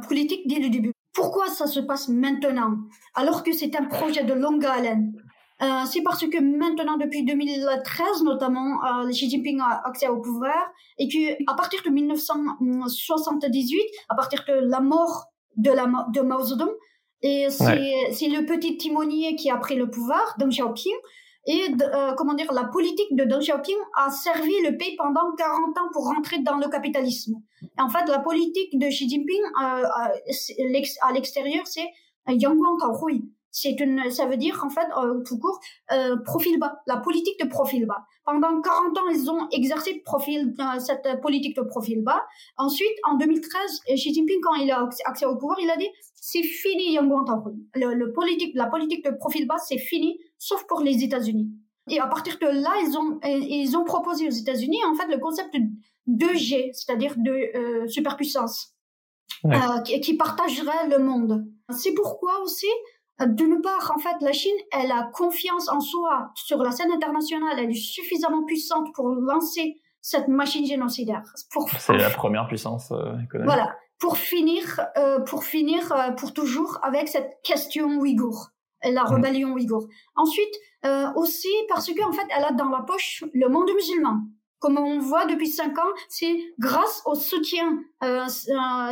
[0.06, 0.92] politique dès le début.
[1.12, 2.76] Pourquoi ça se passe maintenant,
[3.14, 5.12] alors que c'est un projet de longue haleine?
[5.60, 10.70] Euh, c'est parce que maintenant, depuis 2013 notamment, euh, Xi Jinping a accès au pouvoir
[10.98, 16.44] et que à partir de 1978, à partir de la mort de, la, de Mao
[16.44, 16.70] Zedong,
[17.22, 18.06] et c'est ouais.
[18.28, 20.94] le petit timonier qui a pris le pouvoir, Deng Xiaoping,
[21.48, 25.78] et euh, comment dire, la politique de Deng Xiaoping a servi le pays pendant 40
[25.78, 27.36] ans pour rentrer dans le capitalisme.
[27.62, 29.82] Et en fait, la politique de Xi Jinping euh,
[31.00, 31.88] à l'extérieur, c'est
[32.28, 35.58] Yangguang Taohui c'est une, ça veut dire en fait euh, tout court
[35.92, 38.04] euh, profil bas, la politique de profil bas.
[38.24, 42.22] Pendant 40 ans, ils ont exercé profil, euh, cette politique de profil bas.
[42.56, 46.42] Ensuite, en 2013, Xi Jinping, quand il a accès au pouvoir, il a dit c'est
[46.42, 47.24] fini Yangguang
[47.74, 51.48] le, le politique, la politique de profil bas, c'est fini, sauf pour les États-Unis.
[51.90, 55.18] Et à partir de là, ils ont ils ont proposé aux États-Unis en fait le
[55.18, 55.60] concept de
[56.26, 58.74] 2G, c'est-à-dire de superpuissance,
[59.44, 59.56] ouais.
[59.86, 61.46] qui, qui partagerait le monde.
[61.70, 62.66] C'est pourquoi aussi
[63.26, 67.58] d'une part, en fait, la Chine, elle a confiance en soi sur la scène internationale.
[67.58, 71.22] Elle est suffisamment puissante pour lancer cette machine génocidaire.
[71.78, 73.52] C'est la première puissance euh, économique.
[73.52, 73.74] Voilà.
[73.98, 78.50] Pour finir, euh, pour finir, euh, pour toujours avec cette question ouïghour,
[78.84, 79.14] la mm.
[79.14, 79.88] rébellion ouïghour.
[80.14, 80.54] Ensuite,
[80.84, 84.20] euh, aussi parce que en fait, elle a dans la poche le monde musulman.
[84.60, 88.24] Comme on voit depuis cinq ans, c'est grâce au soutien, euh,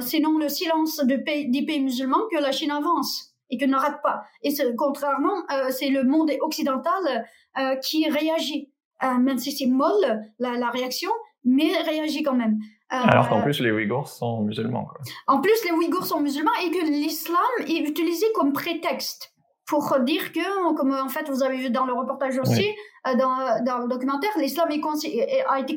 [0.00, 4.00] sinon le silence de pays, des pays musulmans que la Chine avance et que n'arrête
[4.02, 4.24] pas.
[4.42, 7.26] Et contrairement, euh, c'est le monde occidental
[7.58, 11.10] euh, qui réagit, euh, même si c'est molle la, la, réaction,
[11.44, 12.58] mais réagit quand même.
[12.88, 14.84] Alors qu'en plus les Ouïghours sont musulmans.
[14.84, 15.00] Quoi.
[15.26, 19.32] En plus les Ouïghours sont musulmans et que l'islam est utilisé comme prétexte
[19.66, 22.68] pour dire que, comme en fait vous avez vu dans le reportage aussi,
[23.04, 23.16] oui.
[23.18, 24.80] dans, dans le documentaire, l'islam est,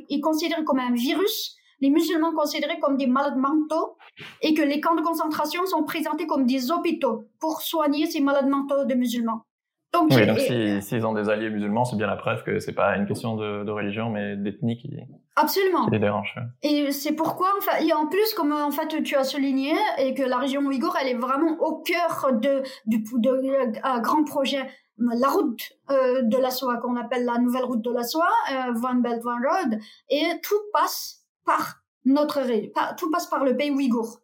[0.09, 3.97] est considéré comme un virus les musulmans considérés comme des malades mentaux
[4.41, 8.47] et que les camps de concentration sont présentés comme des hôpitaux pour soigner ces malades
[8.47, 9.45] mentaux de musulmans.
[9.91, 12.59] Donc, oui, donc s'ils si, si ont des alliés musulmans, c'est bien la preuve que
[12.59, 14.91] c'est pas une question de, de religion, mais d'ethnie qui,
[15.35, 15.85] Absolument.
[15.85, 16.35] qui les dérange.
[16.61, 20.21] Et c'est pourquoi, enfin, et en plus, comme en fait tu as souligné, et que
[20.21, 24.67] la région ouïghour, elle est vraiment au cœur de, du de, de, un grand projet
[24.99, 28.73] la route euh, de la soie qu'on appelle la nouvelle route de la soie, euh,
[28.83, 32.41] One Belt One Road, et tout passe par notre
[32.73, 34.19] par, tout passe par le pays ouïghour.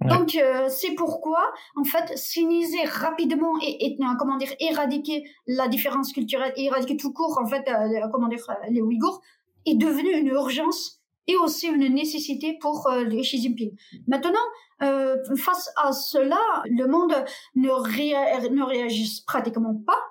[0.00, 0.08] Ouais.
[0.08, 6.12] Donc euh, c'est pourquoi en fait s'iniser rapidement et, et, comment dire éradiquer la différence
[6.12, 9.20] culturelle, éradiquer tout court en fait euh, comment dire euh, les Ouïghours
[9.66, 13.74] est devenu une urgence et aussi une nécessité pour euh, les Xi Jinping.
[14.08, 14.46] Maintenant,
[14.82, 17.14] euh, face à cela, le monde
[17.54, 18.12] ne, ré
[18.50, 20.02] ne réagit pratiquement pas.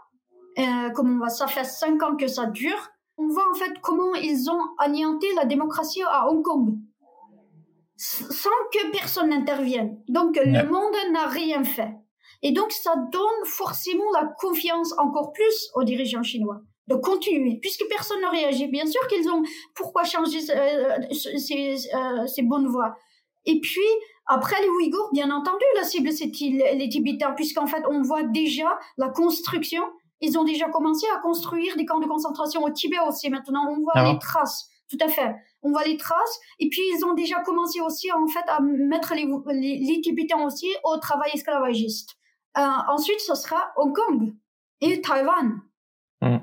[0.58, 3.80] Euh, comme on voit, ça fait cinq ans que ça dure on voit en fait
[3.82, 6.78] comment ils ont anéanti la démocratie à Hong Kong
[7.96, 10.02] sans que personne n'intervienne.
[10.08, 10.46] Donc ouais.
[10.46, 11.92] le monde n'a rien fait.
[12.42, 17.86] Et donc ça donne forcément la confiance encore plus aux dirigeants chinois de continuer, puisque
[17.88, 18.68] personne ne réagit.
[18.68, 19.42] Bien sûr qu'ils ont
[19.74, 22.94] pourquoi changer euh, ces, euh, ces bonnes voies.
[23.46, 23.82] Et puis
[24.28, 28.78] après les Ouïghours, bien entendu, la cible c'est les Tibétains, puisqu'en fait on voit déjà
[28.98, 29.84] la construction
[30.24, 33.30] ils ont déjà commencé à construire des camps de concentration au Tibet aussi.
[33.30, 34.70] Maintenant, on voit ah les traces.
[34.90, 35.36] Tout à fait.
[35.64, 36.40] On voit les traces.
[36.60, 40.44] Et puis, ils ont déjà commencé aussi, en fait, à mettre les, les, les Tibétains
[40.46, 42.12] aussi au travail esclavagiste.
[42.58, 44.34] Euh, ensuite, ce sera Hong Kong
[44.82, 45.62] et Taïwan.
[46.22, 46.38] Mm.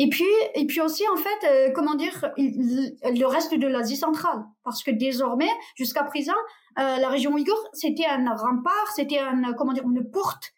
[0.00, 4.44] Et puis, et puis aussi, en fait, euh, comment dire, le reste de l'Asie centrale.
[4.62, 6.36] Parce que désormais, jusqu'à présent,
[6.78, 10.52] euh, la région ouïghour, c'était un rempart, c'était un, comment dire, une porte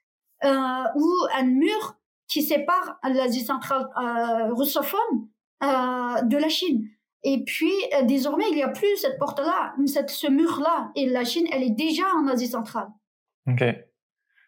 [0.44, 1.96] euh, ou un mur
[2.28, 5.28] qui sépare l'Asie centrale euh, russophone
[5.62, 6.86] euh, de la Chine.
[7.22, 10.90] Et puis, euh, désormais, il n'y a plus cette porte-là, cette, ce mur-là.
[10.96, 12.88] Et la Chine, elle est déjà en Asie centrale.
[13.46, 13.62] Ok.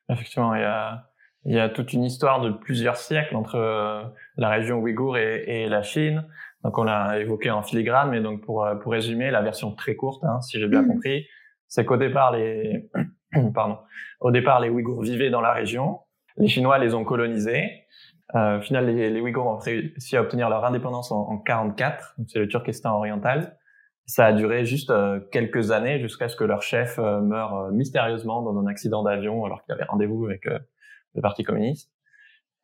[0.08, 1.10] Effectivement, il y a,
[1.44, 4.02] il y a toute une histoire de plusieurs siècles entre euh,
[4.36, 6.26] la région ouïghour et, et, la Chine.
[6.64, 9.94] Donc, on l'a évoqué en filigrane, mais donc pour, euh, pour résumer, la version très
[9.94, 10.88] courte, hein, si j'ai bien mmh.
[10.88, 11.26] compris,
[11.68, 12.88] c'est qu'au départ, les,
[13.54, 13.78] pardon,
[14.20, 16.00] au départ, les Ouïghours vivaient dans la région.
[16.36, 17.86] Les Chinois les ont colonisés.
[18.34, 22.16] Euh, au final, les, les, Ouïghours ont réussi à obtenir leur indépendance en, en 44.
[22.28, 23.58] C'est le Turkestan oriental.
[24.06, 27.70] Ça a duré juste euh, quelques années jusqu'à ce que leur chef euh, meure euh,
[27.70, 31.90] mystérieusement dans un accident d'avion alors qu'il avait rendez-vous avec le Parti communiste.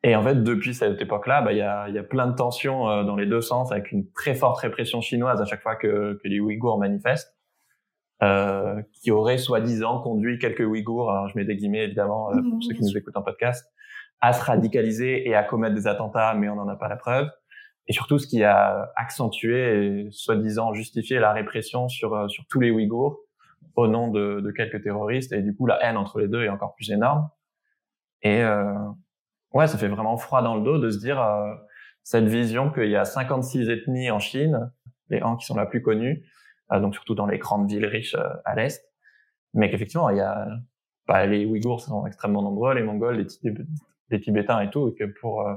[0.04, 3.02] Et en fait, depuis cette époque-là, bah, il y, a, y a plein de tensions
[3.02, 6.28] dans les deux sens, avec une très forte répression chinoise à chaque fois que, que
[6.28, 7.36] les Ouïghours manifestent,
[8.20, 12.62] euh, qui aurait soi-disant conduit quelques Ouïghours, alors je mets des guillemets évidemment pour mmh,
[12.62, 13.72] ceux qui nous écoutent en podcast,
[14.20, 17.28] à se radicaliser et à commettre des attentats, mais on n'en a pas la preuve.
[17.86, 22.60] Et surtout, ce qui a accentué et soi-disant justifié la répression sur, euh, sur tous
[22.60, 23.18] les Ouïghours
[23.76, 25.32] au nom de, de, quelques terroristes.
[25.32, 27.28] Et du coup, la haine entre les deux est encore plus énorme.
[28.22, 28.74] Et euh,
[29.52, 31.54] ouais, ça fait vraiment froid dans le dos de se dire euh,
[32.02, 34.72] cette vision qu'il y a 56 ethnies en Chine,
[35.10, 36.24] les Han qui sont la plus connues,
[36.72, 38.82] euh, donc surtout dans les grandes villes riches euh, à l'est,
[39.54, 40.48] mais qu'effectivement, il y a
[41.06, 43.54] bah, les Ouïghours sont extrêmement nombreux, les Mongols, les,
[44.10, 45.54] des Tibétains et tout, et que pour euh,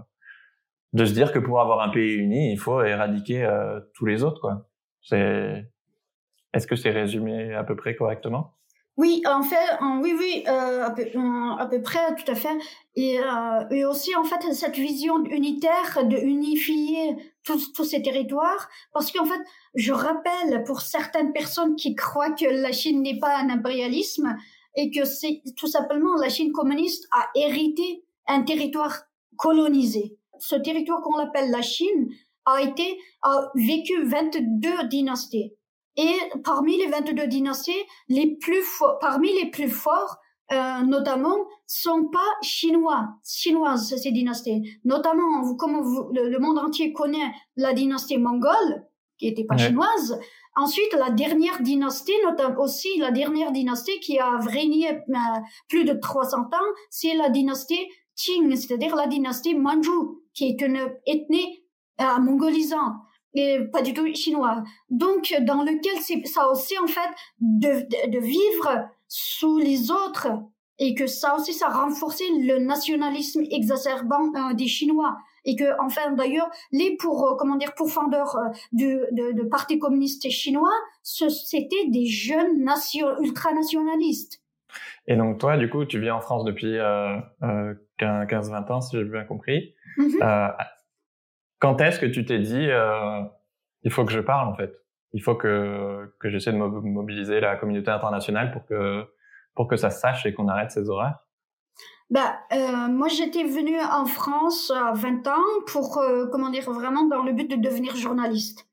[0.94, 4.24] de se dire que pour avoir un pays uni, il faut éradiquer euh, tous les
[4.24, 4.68] autres, quoi.
[5.02, 5.66] C'est
[6.54, 8.54] est-ce que c'est résumé à peu près correctement?
[8.98, 9.56] Oui, en fait,
[10.02, 12.56] oui, oui, euh, à, peu, près, tout à fait.
[12.96, 13.20] Et,
[13.72, 19.26] et aussi, en fait, cette vision unitaire de unifier tous, tous ces territoires, parce qu'en
[19.26, 19.40] fait,
[19.76, 24.36] je rappelle pour certaines personnes qui croient que la Chine n'est pas un impérialisme
[24.76, 29.04] et que c'est tout simplement la Chine communiste a hérité un territoire
[29.38, 30.18] colonisé.
[30.40, 32.10] Ce territoire qu'on appelle la Chine
[32.46, 35.54] a été a vécu 22 dynasties.
[35.98, 38.64] Et parmi les 22 dynasties, les plus
[39.02, 40.18] parmi les plus forts,
[40.52, 44.80] euh, notamment, sont pas chinois, chinoises ces dynasties.
[44.84, 48.86] Notamment, comme vous, le, monde entier connaît la dynastie mongole,
[49.18, 50.20] qui était pas chinoise.
[50.58, 55.16] Ensuite, la dernière dynastie, notamment aussi la dernière dynastie qui a régné euh,
[55.70, 57.88] plus de 300 ans, c'est la dynastie
[58.56, 59.90] C'est-à-dire la dynastie Manchu,
[60.34, 61.64] qui est une ethnie
[62.00, 62.96] euh, mongolisante
[63.34, 64.64] et pas du tout chinois.
[64.90, 70.28] Donc, dans lequel c'est ça aussi en fait de, de, vivre sous les autres
[70.80, 75.80] et que ça aussi ça a renforcé le nationalisme exacerbant euh, des Chinois et que
[75.80, 80.74] enfin d'ailleurs les pour euh, comment dire pourfendeurs euh, du de, de parti communiste chinois
[81.04, 84.41] c'était des jeunes nation, ultranationalistes
[85.08, 88.98] et donc toi, du coup, tu vis en France depuis euh, euh, 15-20 ans, si
[88.98, 89.76] j'ai bien compris.
[89.98, 90.24] Mm-hmm.
[90.24, 90.64] euh,
[91.60, 93.22] quand est-ce que tu t'es dit, euh,
[93.84, 94.74] il faut que je parle en fait?
[95.14, 99.06] Il faut que, que j'essaie de mobiliser la communauté internationale pour que,
[99.56, 101.20] pour que ça se sache et qu'on arrête ces horaires?
[102.10, 107.06] Bah, euh, moi, j'étais venue en France à 20 ans pour, euh, comment dire, vraiment
[107.06, 108.68] dans le but de devenir journaliste.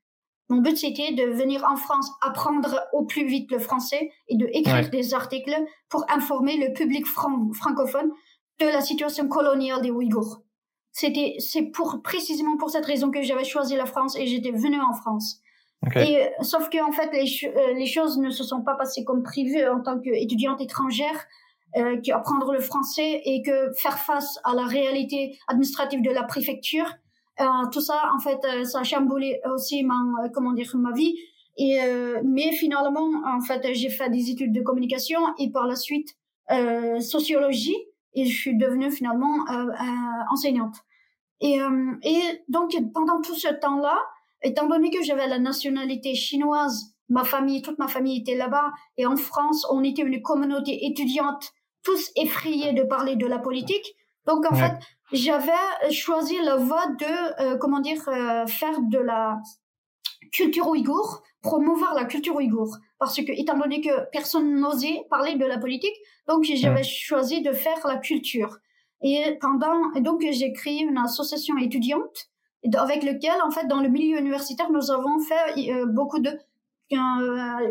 [0.48, 4.48] Mon but, c'était de venir en France apprendre au plus vite le français et de
[4.52, 5.54] écrire des articles
[5.90, 8.10] pour informer le public francophone
[8.60, 10.42] de la situation coloniale des Ouïghours.
[10.90, 14.80] C'était, c'est pour, précisément pour cette raison que j'avais choisi la France et j'étais venue
[14.80, 15.40] en France.
[15.94, 19.04] Et, euh, sauf que, en fait, les, euh, les, choses ne se sont pas passées
[19.04, 21.26] comme prévu en tant qu'étudiante étrangère,
[21.76, 26.24] euh, qui apprendre le français et que faire face à la réalité administrative de la
[26.24, 26.90] préfecture
[27.72, 31.16] tout ça, en fait, euh, ça a chamboulé aussi ma, euh, comment dire, ma vie.
[31.60, 31.80] Et,
[32.24, 36.16] mais finalement, en fait, j'ai fait des études de communication et par la suite
[37.00, 37.76] sociologie
[38.14, 39.44] et je suis devenue finalement
[40.30, 40.76] enseignante.
[41.40, 41.58] Et,
[42.04, 43.98] et donc pendant tout ce temps-là,
[44.42, 49.06] étant donné que j'avais la nationalité chinoise, ma famille, toute ma famille était là-bas, et
[49.06, 53.96] en France, on était une communauté étudiante, tous effrayés de parler de la politique.
[54.26, 54.72] Donc en fait,
[55.12, 55.52] j'avais
[55.90, 59.38] choisi la voie de euh, comment dire euh, faire de la
[60.32, 65.46] culture ouïghour, promouvoir la culture ouïghour, parce que étant donné que personne n'osait parler de
[65.46, 68.58] la politique, donc j'avais choisi de faire la culture.
[69.00, 72.28] Et pendant donc j'ai créé une association étudiante
[72.76, 76.32] avec lequel en fait dans le milieu universitaire nous avons fait euh, beaucoup de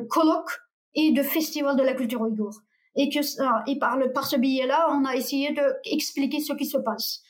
[0.10, 0.60] colloques
[0.96, 2.62] et de festivals de la culture ouïghour
[2.98, 3.20] et que
[3.70, 6.78] et par le par ce billet là on a essayé de expliquer ce qui se
[6.78, 7.24] passe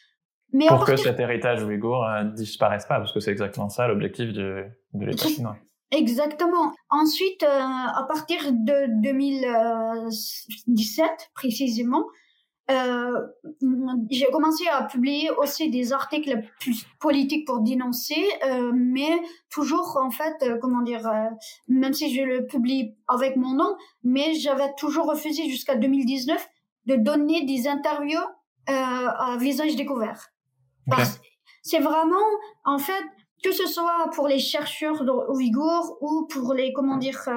[0.53, 3.87] Mais pour que cet héritage ouïghour ne euh, disparaisse pas, parce que c'est exactement ça
[3.87, 5.57] l'objectif de, de l'État chinois.
[5.91, 6.73] Exactement.
[6.89, 12.05] Ensuite, euh, à partir de 2017 précisément,
[12.69, 13.21] euh,
[14.09, 20.11] j'ai commencé à publier aussi des articles plus politiques pour dénoncer, euh, mais toujours en
[20.11, 21.29] fait, euh, comment dire, euh,
[21.69, 26.45] même si je le publie avec mon nom, mais j'avais toujours refusé jusqu'à 2019
[26.87, 28.19] de donner des interviews
[28.69, 30.27] à visage découvert.
[31.63, 32.15] C'est vraiment,
[32.65, 33.03] en fait,
[33.43, 37.29] que ce soit pour les chercheurs ouïghours ou pour les comment dire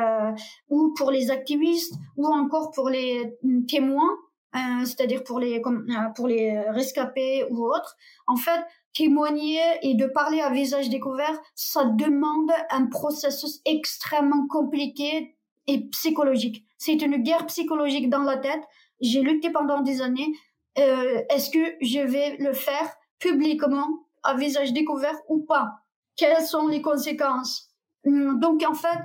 [0.68, 3.36] ou pour les activistes ou encore pour les
[3.68, 4.16] témoins
[4.54, 7.96] euh, c'est-à-dire pour les comme, euh, pour les rescapés ou autres.
[8.26, 8.60] En fait,
[8.92, 15.36] témoigner et de parler à visage découvert, ça demande un processus extrêmement compliqué
[15.66, 16.64] et psychologique.
[16.78, 18.62] C'est une guerre psychologique dans la tête.
[19.00, 20.32] J'ai lutté pendant des années.
[20.78, 23.88] Euh, Est-ce que je vais le faire publiquement
[24.22, 25.82] à visage découvert ou pas?
[26.16, 27.70] Quelles sont les conséquences?
[28.04, 28.98] Hum, Donc en fait,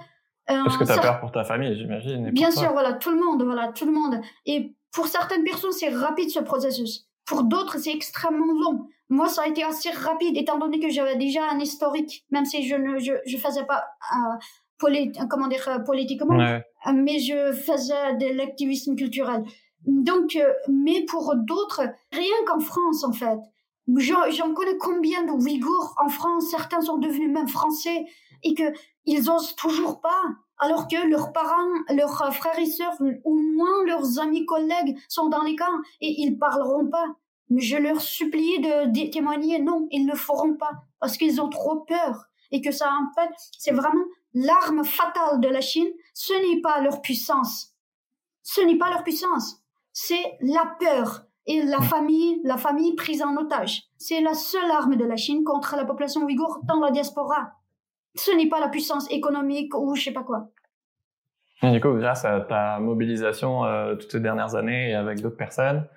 [0.50, 2.30] euh, parce que tu as peur pour ta famille, j'imagine.
[2.32, 4.22] Bien sûr, voilà, tout le monde, voilà, tout le monde.
[4.46, 7.06] Et pour certaines personnes, c'est rapide ce processus.
[7.26, 8.88] Pour d'autres, c'est extrêmement long.
[9.10, 12.68] Moi, ça a été assez rapide, étant donné que j'avais déjà un historique, même si
[12.68, 16.60] je ne je, je faisais pas euh, comment dire euh, politiquement, euh,
[16.94, 19.44] mais je faisais de l'activisme culturel.
[19.86, 23.40] Donc, euh, mais pour d'autres, rien qu'en France, en fait.
[23.98, 28.06] J'en connais combien de Ouïghours en France, certains sont devenus même français,
[28.44, 28.74] et que
[29.06, 30.24] ils osent toujours pas
[30.58, 35.44] alors que leurs parents, leurs frères et sœurs, ou moins leurs amis collègues sont dans
[35.44, 37.16] les camps et ils parleront pas.
[37.50, 41.82] Mais je leur supplie de, témoigner, non, ils ne feront pas parce qu'ils ont trop
[41.82, 45.90] peur et que ça, en fait, c'est vraiment l'arme fatale de la Chine.
[46.14, 47.74] Ce n'est pas leur puissance.
[48.42, 49.62] Ce n'est pas leur puissance.
[49.92, 53.84] C'est la peur et la famille, la famille prise en otage.
[53.98, 57.54] C'est la seule arme de la Chine contre la population ouïghour dans la diaspora
[58.16, 60.50] ce n'est pas la puissance économique ou je sais pas quoi.
[61.62, 65.88] du coup, grâce à ta mobilisation euh, toutes ces dernières années et avec d'autres personnes,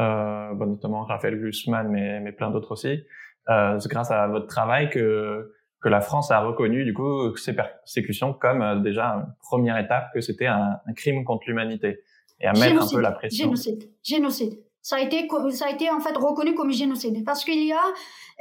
[0.00, 3.02] euh, bon, notamment Raphaël Glucksmann, mais, mais plein d'autres aussi,
[3.48, 7.54] euh, c'est grâce à votre travail que que la France a reconnu du coup ces
[7.54, 12.00] persécutions comme euh, déjà une première étape que c'était un, un, crime contre l'humanité
[12.40, 13.44] et à mettre un peu la pression.
[13.44, 14.65] Génocide, génocide.
[14.86, 17.82] Ça a été ça a été en fait reconnu comme génocide parce qu'il y a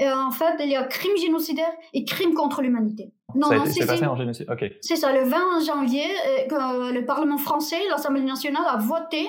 [0.02, 3.12] euh, en fait, il y a crime génocidaire et crime contre l'humanité.
[3.34, 4.48] Non, c'est passé en génocide.
[4.52, 4.64] Ok.
[4.80, 5.12] C'est ça.
[5.12, 6.06] Le 20 janvier,
[6.52, 9.28] euh, le Parlement français, l'Assemblée nationale a voté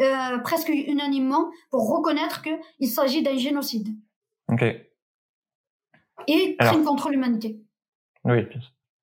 [0.00, 3.90] euh, presque unanimement pour reconnaître qu'il s'agit d'un génocide.
[4.50, 4.64] Ok.
[6.26, 7.60] Et crime contre l'humanité.
[8.24, 8.48] Oui.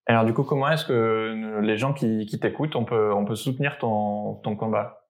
[0.08, 3.36] Alors du coup, comment est-ce que les gens qui, qui t'écoutent, on peut, on peut
[3.36, 5.05] soutenir ton, ton combat?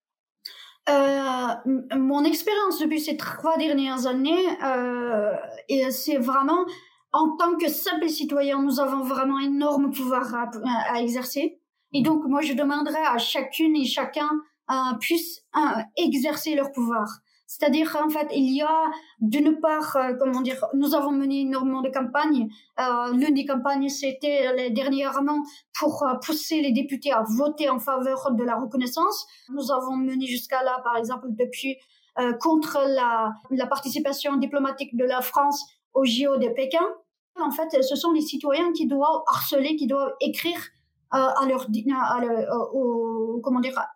[0.88, 1.48] Euh,
[1.96, 5.34] mon expérience depuis ces trois dernières années, euh,
[5.90, 6.66] c'est vraiment
[7.12, 11.60] en tant que simple citoyen, nous avons vraiment énorme pouvoir à, exercer.
[11.94, 14.30] Et donc, moi, je demanderais à chacune et chacun
[14.70, 15.46] euh, puisse
[15.96, 17.08] exercer leur pouvoir.
[17.48, 21.82] C'est-à-dire, en fait, il y a d'une part, euh, comment dire, nous avons mené énormément
[21.82, 22.50] de campagnes.
[22.80, 25.44] Euh, L'une des campagnes, c'était dernièrement
[25.80, 29.28] pour euh, pousser les députés à voter en faveur de la reconnaissance.
[29.50, 31.78] Nous avons mené jusqu'à là, par exemple, depuis
[32.40, 35.62] contre la, la participation diplomatique de la France
[35.94, 36.86] au JO de Pékin.
[37.38, 40.62] En fait, ce sont les citoyens qui doivent harceler, qui doivent écrire
[41.12, 41.68] à leur,
[42.74, 43.42] au,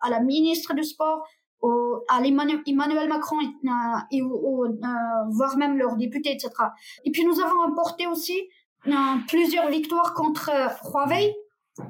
[0.02, 1.26] à la ministre du sport,
[1.60, 4.76] au, à Emmanuel Macron et, et au, euh,
[5.30, 6.50] voire même leurs députés, etc.
[7.04, 8.38] Et puis nous avons remporté aussi
[8.86, 8.92] euh,
[9.28, 10.50] plusieurs victoires contre
[10.84, 11.34] Huawei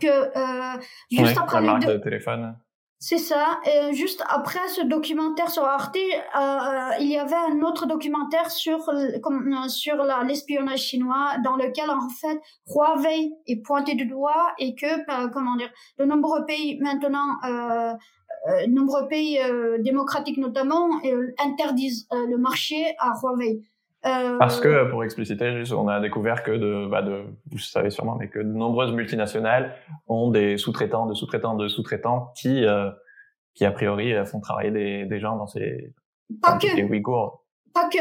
[0.00, 0.80] que euh,
[1.11, 2.56] juste après de téléphone.
[3.02, 3.61] C'est ça.
[3.64, 8.90] Et juste après ce documentaire sur Arte, euh, il y avait un autre documentaire sur
[9.22, 15.30] comme, sur l'espionnage chinois, dans lequel en fait Huawei est pointé du doigt et que
[15.33, 17.94] comment dire, de nombreux pays maintenant euh,
[18.48, 23.62] euh, nombreux pays euh, démocratiques notamment euh, interdisent le marché à Huawei.
[24.03, 28.16] Parce que, pour expliciter, juste, on a découvert que de, bah de, vous savez sûrement,
[28.18, 29.74] mais que de nombreuses multinationales
[30.09, 32.64] ont des sous-traitants, de sous-traitants, de sous-traitants qui,
[33.55, 35.92] qui a priori font travailler des, des gens dans ces,
[36.40, 37.44] pas que, des Ouïghours.
[37.75, 37.98] Pas que.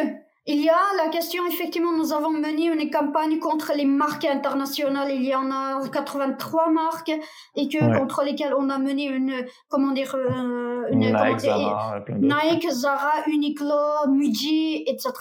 [0.51, 5.11] Il y a la question, effectivement, nous avons mené une campagne contre les marques internationales.
[5.11, 7.11] Il y en a 83 marques
[7.55, 12.03] et que contre lesquelles on a mené une, comment dire, euh, une, Nike, comment Zara,
[12.09, 15.11] Nike, Zara, Uniqlo, Muji, etc.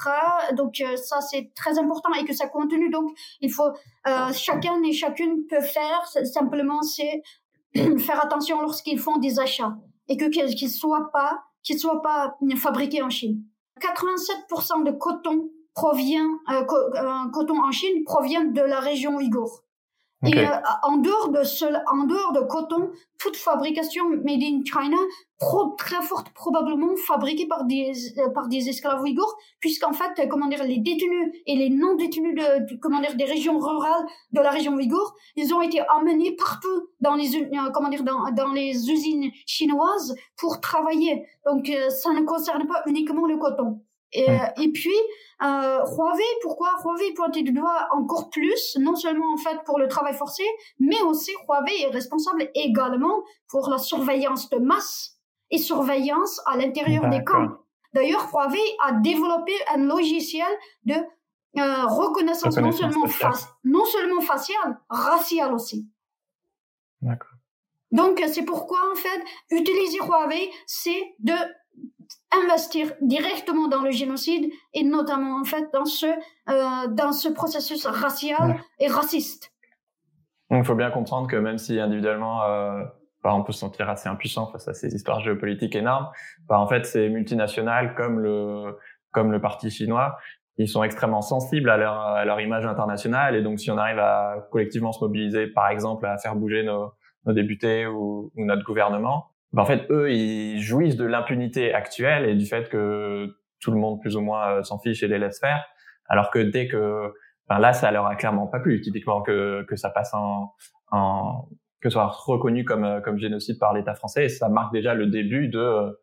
[0.57, 2.89] Donc euh, ça c'est très important et que ça continue.
[2.89, 3.11] Donc
[3.43, 3.69] il faut
[4.07, 7.23] euh, chacun et chacune peut faire simplement c'est
[7.99, 9.77] faire attention lorsqu'ils font des achats
[10.09, 13.43] et que qu'ils soient pas qu'ils soient pas fabriqués en Chine.
[13.79, 16.29] 87% de coton provient,
[17.33, 19.65] coton en Chine provient de la région ouïghour.
[20.27, 20.51] Et euh,
[20.83, 22.91] en dehors de seul, en dehors de coton,
[23.21, 24.97] toute fabrication made in China,
[25.39, 30.27] pro, très forte probablement fabriquée par des euh, par des esclaves ouïghours, puisqu'en fait, euh,
[30.27, 34.41] comment dire, les détenus et les non détenus de, comment dire des régions rurales de
[34.41, 37.29] la région ouïghour, ils ont été amenés partout dans les
[37.73, 41.27] comment dire dans, dans les usines chinoises pour travailler.
[41.47, 43.83] Donc ça ne concerne pas uniquement le coton.
[44.13, 44.27] Et,
[44.61, 44.95] et puis
[45.43, 49.87] euh, Huawei, pourquoi Huawei pointé du doigt encore plus, non seulement en fait pour le
[49.87, 50.43] travail forcé,
[50.81, 55.17] mais aussi Huawei est responsable également pour la surveillance de masse
[55.51, 57.49] et surveillance à l'intérieur des camps.
[57.95, 60.49] D'ailleurs, Huawei a développé un logiciel
[60.85, 63.07] de euh, reconnaissance, non, seulement
[63.65, 65.89] non seulement faciale, raciale aussi.
[67.01, 67.31] D'accord.
[67.91, 71.33] Donc, c'est pourquoi, en fait, utiliser Huawei, c'est de
[72.33, 77.87] investir directement dans le génocide et notamment en fait dans ce euh, dans ce processus
[77.87, 79.53] racial et raciste.
[80.51, 82.83] Il faut bien comprendre que même si individuellement euh,
[83.23, 86.09] bah, on peut se sentir assez impuissant face à ces histoires géopolitiques énormes,
[86.49, 88.79] bah, en fait ces multinationales comme le
[89.11, 90.19] comme le parti chinois,
[90.59, 93.99] ils sont extrêmement sensibles à leur à leur image internationale et donc si on arrive
[93.99, 96.93] à collectivement se mobiliser par exemple à faire bouger nos
[97.25, 102.29] nos députés ou, ou notre gouvernement, ben, en fait, eux, ils jouissent de l'impunité actuelle
[102.29, 103.29] et du fait que
[103.61, 105.65] tout le monde plus ou moins euh, s'en fiche et les laisse faire.
[106.07, 107.13] Alors que dès que,
[107.49, 110.55] ben là, ça leur a clairement pas plu, typiquement que que ça passe en,
[110.91, 111.49] en
[111.81, 115.49] que soit reconnu comme euh, comme génocide par l'État français, ça marque déjà le début
[115.49, 115.99] de,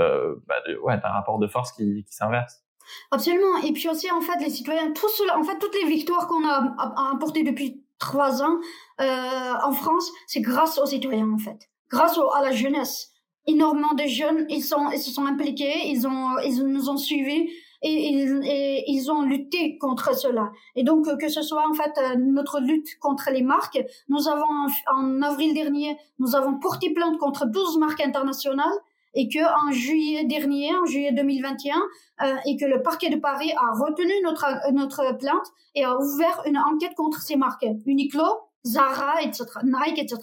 [0.00, 2.62] euh, bah de ouais, d'un rapport de force qui, qui s'inverse.
[3.10, 3.58] Absolument.
[3.64, 6.46] Et puis aussi, en fait, les citoyens, tout cela, en fait, toutes les victoires qu'on
[6.46, 8.58] a apportées depuis trois ans
[9.00, 13.10] euh, en France, c'est grâce aux citoyens, en fait grâce à la jeunesse.
[13.46, 17.50] Énormément de jeunes, ils, sont, ils se sont impliqués, ils, ont, ils nous ont suivis
[17.82, 20.50] et, et, ils ont lutté contre cela.
[20.76, 24.66] Et donc, que ce soit en fait euh, notre lutte contre les marques, nous avons
[24.92, 28.74] en, avril dernier, nous avons porté plainte contre 12 marques internationales
[29.14, 31.74] et que en juillet dernier, en juillet 2021,
[32.22, 36.42] euh, et que le parquet de Paris a retenu notre notre plainte et a ouvert
[36.46, 38.24] une enquête contre ces marques, Uniqlo,
[38.64, 40.20] Zara, etc., Nike, etc.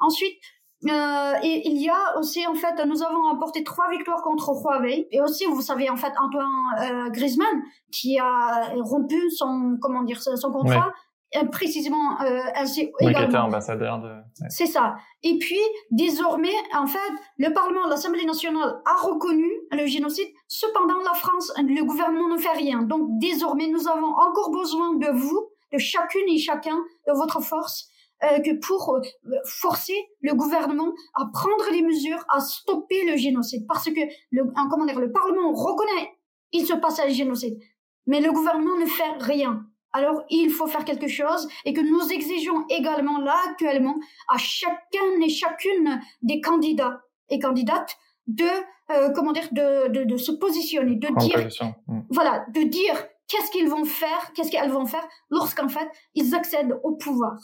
[0.00, 0.38] Ensuite,
[0.86, 5.08] euh, et il y a aussi en fait, nous avons remporté trois victoires contre Huawei
[5.10, 6.46] et aussi vous savez en fait Antoine
[6.80, 10.92] euh, Griezmann qui a rompu son comment dire son contrat.
[11.36, 13.46] Euh, précisément euh, ainsi oui, également.
[13.46, 14.08] ambassadeur de.
[14.50, 14.94] C'est ça.
[15.24, 15.58] Et puis
[15.90, 16.98] désormais, en fait,
[17.38, 20.28] le Parlement, l'Assemblée nationale a reconnu le génocide.
[20.46, 22.82] Cependant, la France, le gouvernement ne fait rien.
[22.82, 26.76] Donc désormais, nous avons encore besoin de vous, de chacune et chacun,
[27.08, 27.88] de votre force
[28.22, 29.00] euh, que pour euh,
[29.44, 33.66] forcer le gouvernement à prendre des mesures à stopper le génocide.
[33.66, 34.00] Parce que
[34.30, 36.10] le, comment dire, le Parlement reconnaît
[36.54, 37.58] il se passe un génocide,
[38.06, 39.66] mais le gouvernement ne fait rien.
[39.92, 43.96] Alors il faut faire quelque chose et que nous exigeons également là actuellement
[44.28, 47.96] à chacun et chacune des candidats et candidates
[48.26, 48.46] de
[48.90, 51.48] euh, comment dire de, de, de, se positionner, de dire
[51.86, 52.00] mm.
[52.10, 56.78] voilà, de dire qu'est-ce qu'ils vont faire, qu'est-ce qu'elles vont faire lorsqu'en fait ils accèdent
[56.82, 57.36] au pouvoir.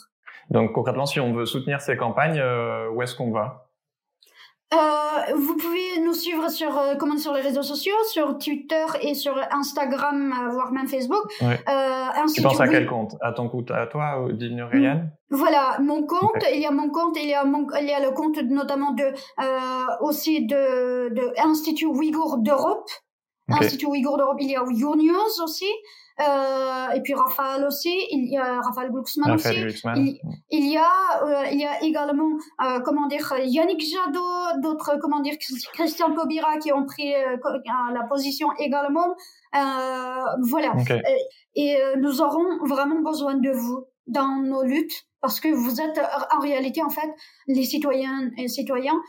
[0.49, 3.67] Donc concrètement, si on veut soutenir ces campagnes, euh, où est-ce qu'on va?
[4.73, 9.15] Euh, vous pouvez nous suivre sur euh, comment sur les réseaux sociaux, sur Twitter et
[9.15, 11.25] sur Instagram, euh, voire même Facebook.
[11.41, 11.59] Ouais.
[11.67, 13.17] Euh, tu penses à quel compte?
[13.19, 15.09] À ton compte à toi, Divine Ryan?
[15.29, 16.45] Voilà, mon compte.
[16.53, 17.17] Il y a mon compte.
[17.17, 19.11] Il y a mon, il y a le compte notamment de
[20.01, 22.89] aussi de, de Institut Ouïghour d'Europe.
[23.49, 24.37] Institut Ouïghour d'Europe.
[24.39, 25.65] Il y a News aussi.
[26.19, 29.47] Euh, et puis Raphaël aussi, il y a Raphaël Glucksmann aussi.
[29.95, 30.19] Il,
[30.51, 35.21] il, y a, euh, il y a également, euh, comment dire, Yannick Jadot, d'autres, comment
[35.21, 35.35] dire,
[35.73, 39.15] Christian Taubira qui ont pris la position également.
[39.53, 40.73] voilà.
[41.55, 45.99] Et nous aurons vraiment besoin de vous dans nos luttes parce que vous êtes
[46.35, 47.09] en réalité en fait
[47.47, 48.99] les citoyens et citoyens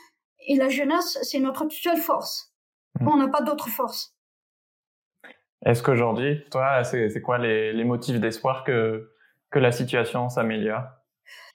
[0.46, 2.52] et la jeunesse c'est notre seule force.
[3.00, 3.08] Mm.
[3.08, 4.14] On n'a pas d'autre force.
[5.64, 9.10] Est-ce qu'aujourd'hui, toi, c'est quoi les, motifs d'espoir que,
[9.50, 10.82] que la situation s'améliore?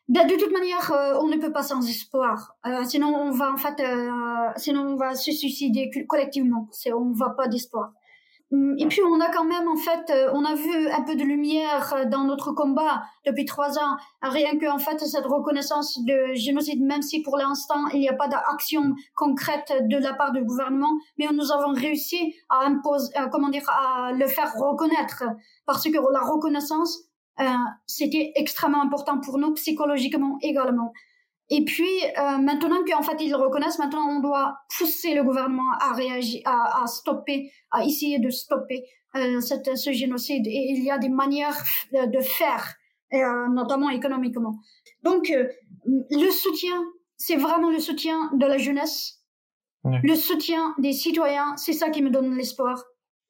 [0.08, 2.56] Ben, de toute manière, euh, on ne peut pas sans espoir.
[2.66, 6.70] Euh, sinon, on va en fait, euh, sinon on va se suicider collectivement.
[6.96, 7.92] On va pas d'espoir.
[8.52, 11.16] Hum, et puis on a quand même en fait, euh, on a vu un peu
[11.16, 13.98] de lumière euh, dans notre combat depuis trois ans.
[14.22, 18.14] Rien que en fait cette reconnaissance de génocide, même si pour l'instant il n'y a
[18.14, 23.50] pas d'action concrète de la part du gouvernement, mais nous avons réussi à imposer, comment
[23.50, 25.26] dire, à le faire reconnaître,
[25.66, 27.08] parce que la reconnaissance
[27.40, 27.46] euh,
[27.86, 30.92] c'était extrêmement important pour nous psychologiquement également.
[31.50, 35.94] Et puis euh, maintenant qu'en fait ils reconnaissent, maintenant on doit pousser le gouvernement à
[35.94, 38.84] réagir, à, à stopper, à essayer de stopper
[39.16, 40.46] euh, cette, ce génocide.
[40.48, 41.58] Et il y a des manières
[41.94, 42.76] de faire,
[43.14, 44.60] euh, notamment économiquement.
[45.04, 45.48] Donc euh,
[45.86, 46.84] le soutien,
[47.16, 49.24] c'est vraiment le soutien de la jeunesse,
[49.86, 52.84] le soutien des citoyens, c'est ça qui me donne l'espoir.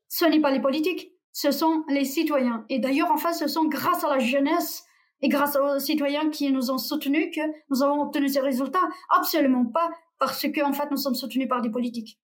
[0.08, 2.66] Ce n'est pas les politiques, ce sont les citoyens.
[2.70, 4.84] Et d'ailleurs, en fait, ce sont grâce à la jeunesse
[5.22, 8.88] et grâce aux citoyens qui nous ont soutenus que nous avons obtenu ces résultats.
[9.10, 9.90] Absolument pas
[10.20, 12.20] parce que, en fait, nous sommes soutenus par des politiques.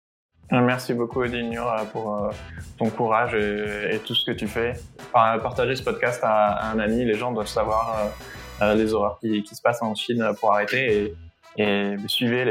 [0.53, 1.61] Merci beaucoup, Odile
[1.93, 2.31] pour euh,
[2.77, 4.73] ton courage et, tout ce que tu fais.
[5.13, 9.45] Partager ce podcast à, un ami, les gens doivent savoir euh, euh, les horreurs qui,
[9.47, 11.15] se passent en Chine pour arrêter
[11.57, 12.45] et, et suivez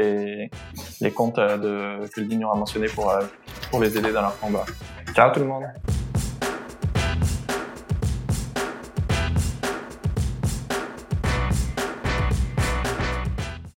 [1.00, 3.12] les, comptes que Odile a mentionnés pour,
[3.70, 4.64] pour les aider dans leur combat.
[5.14, 5.64] Ciao tout le monde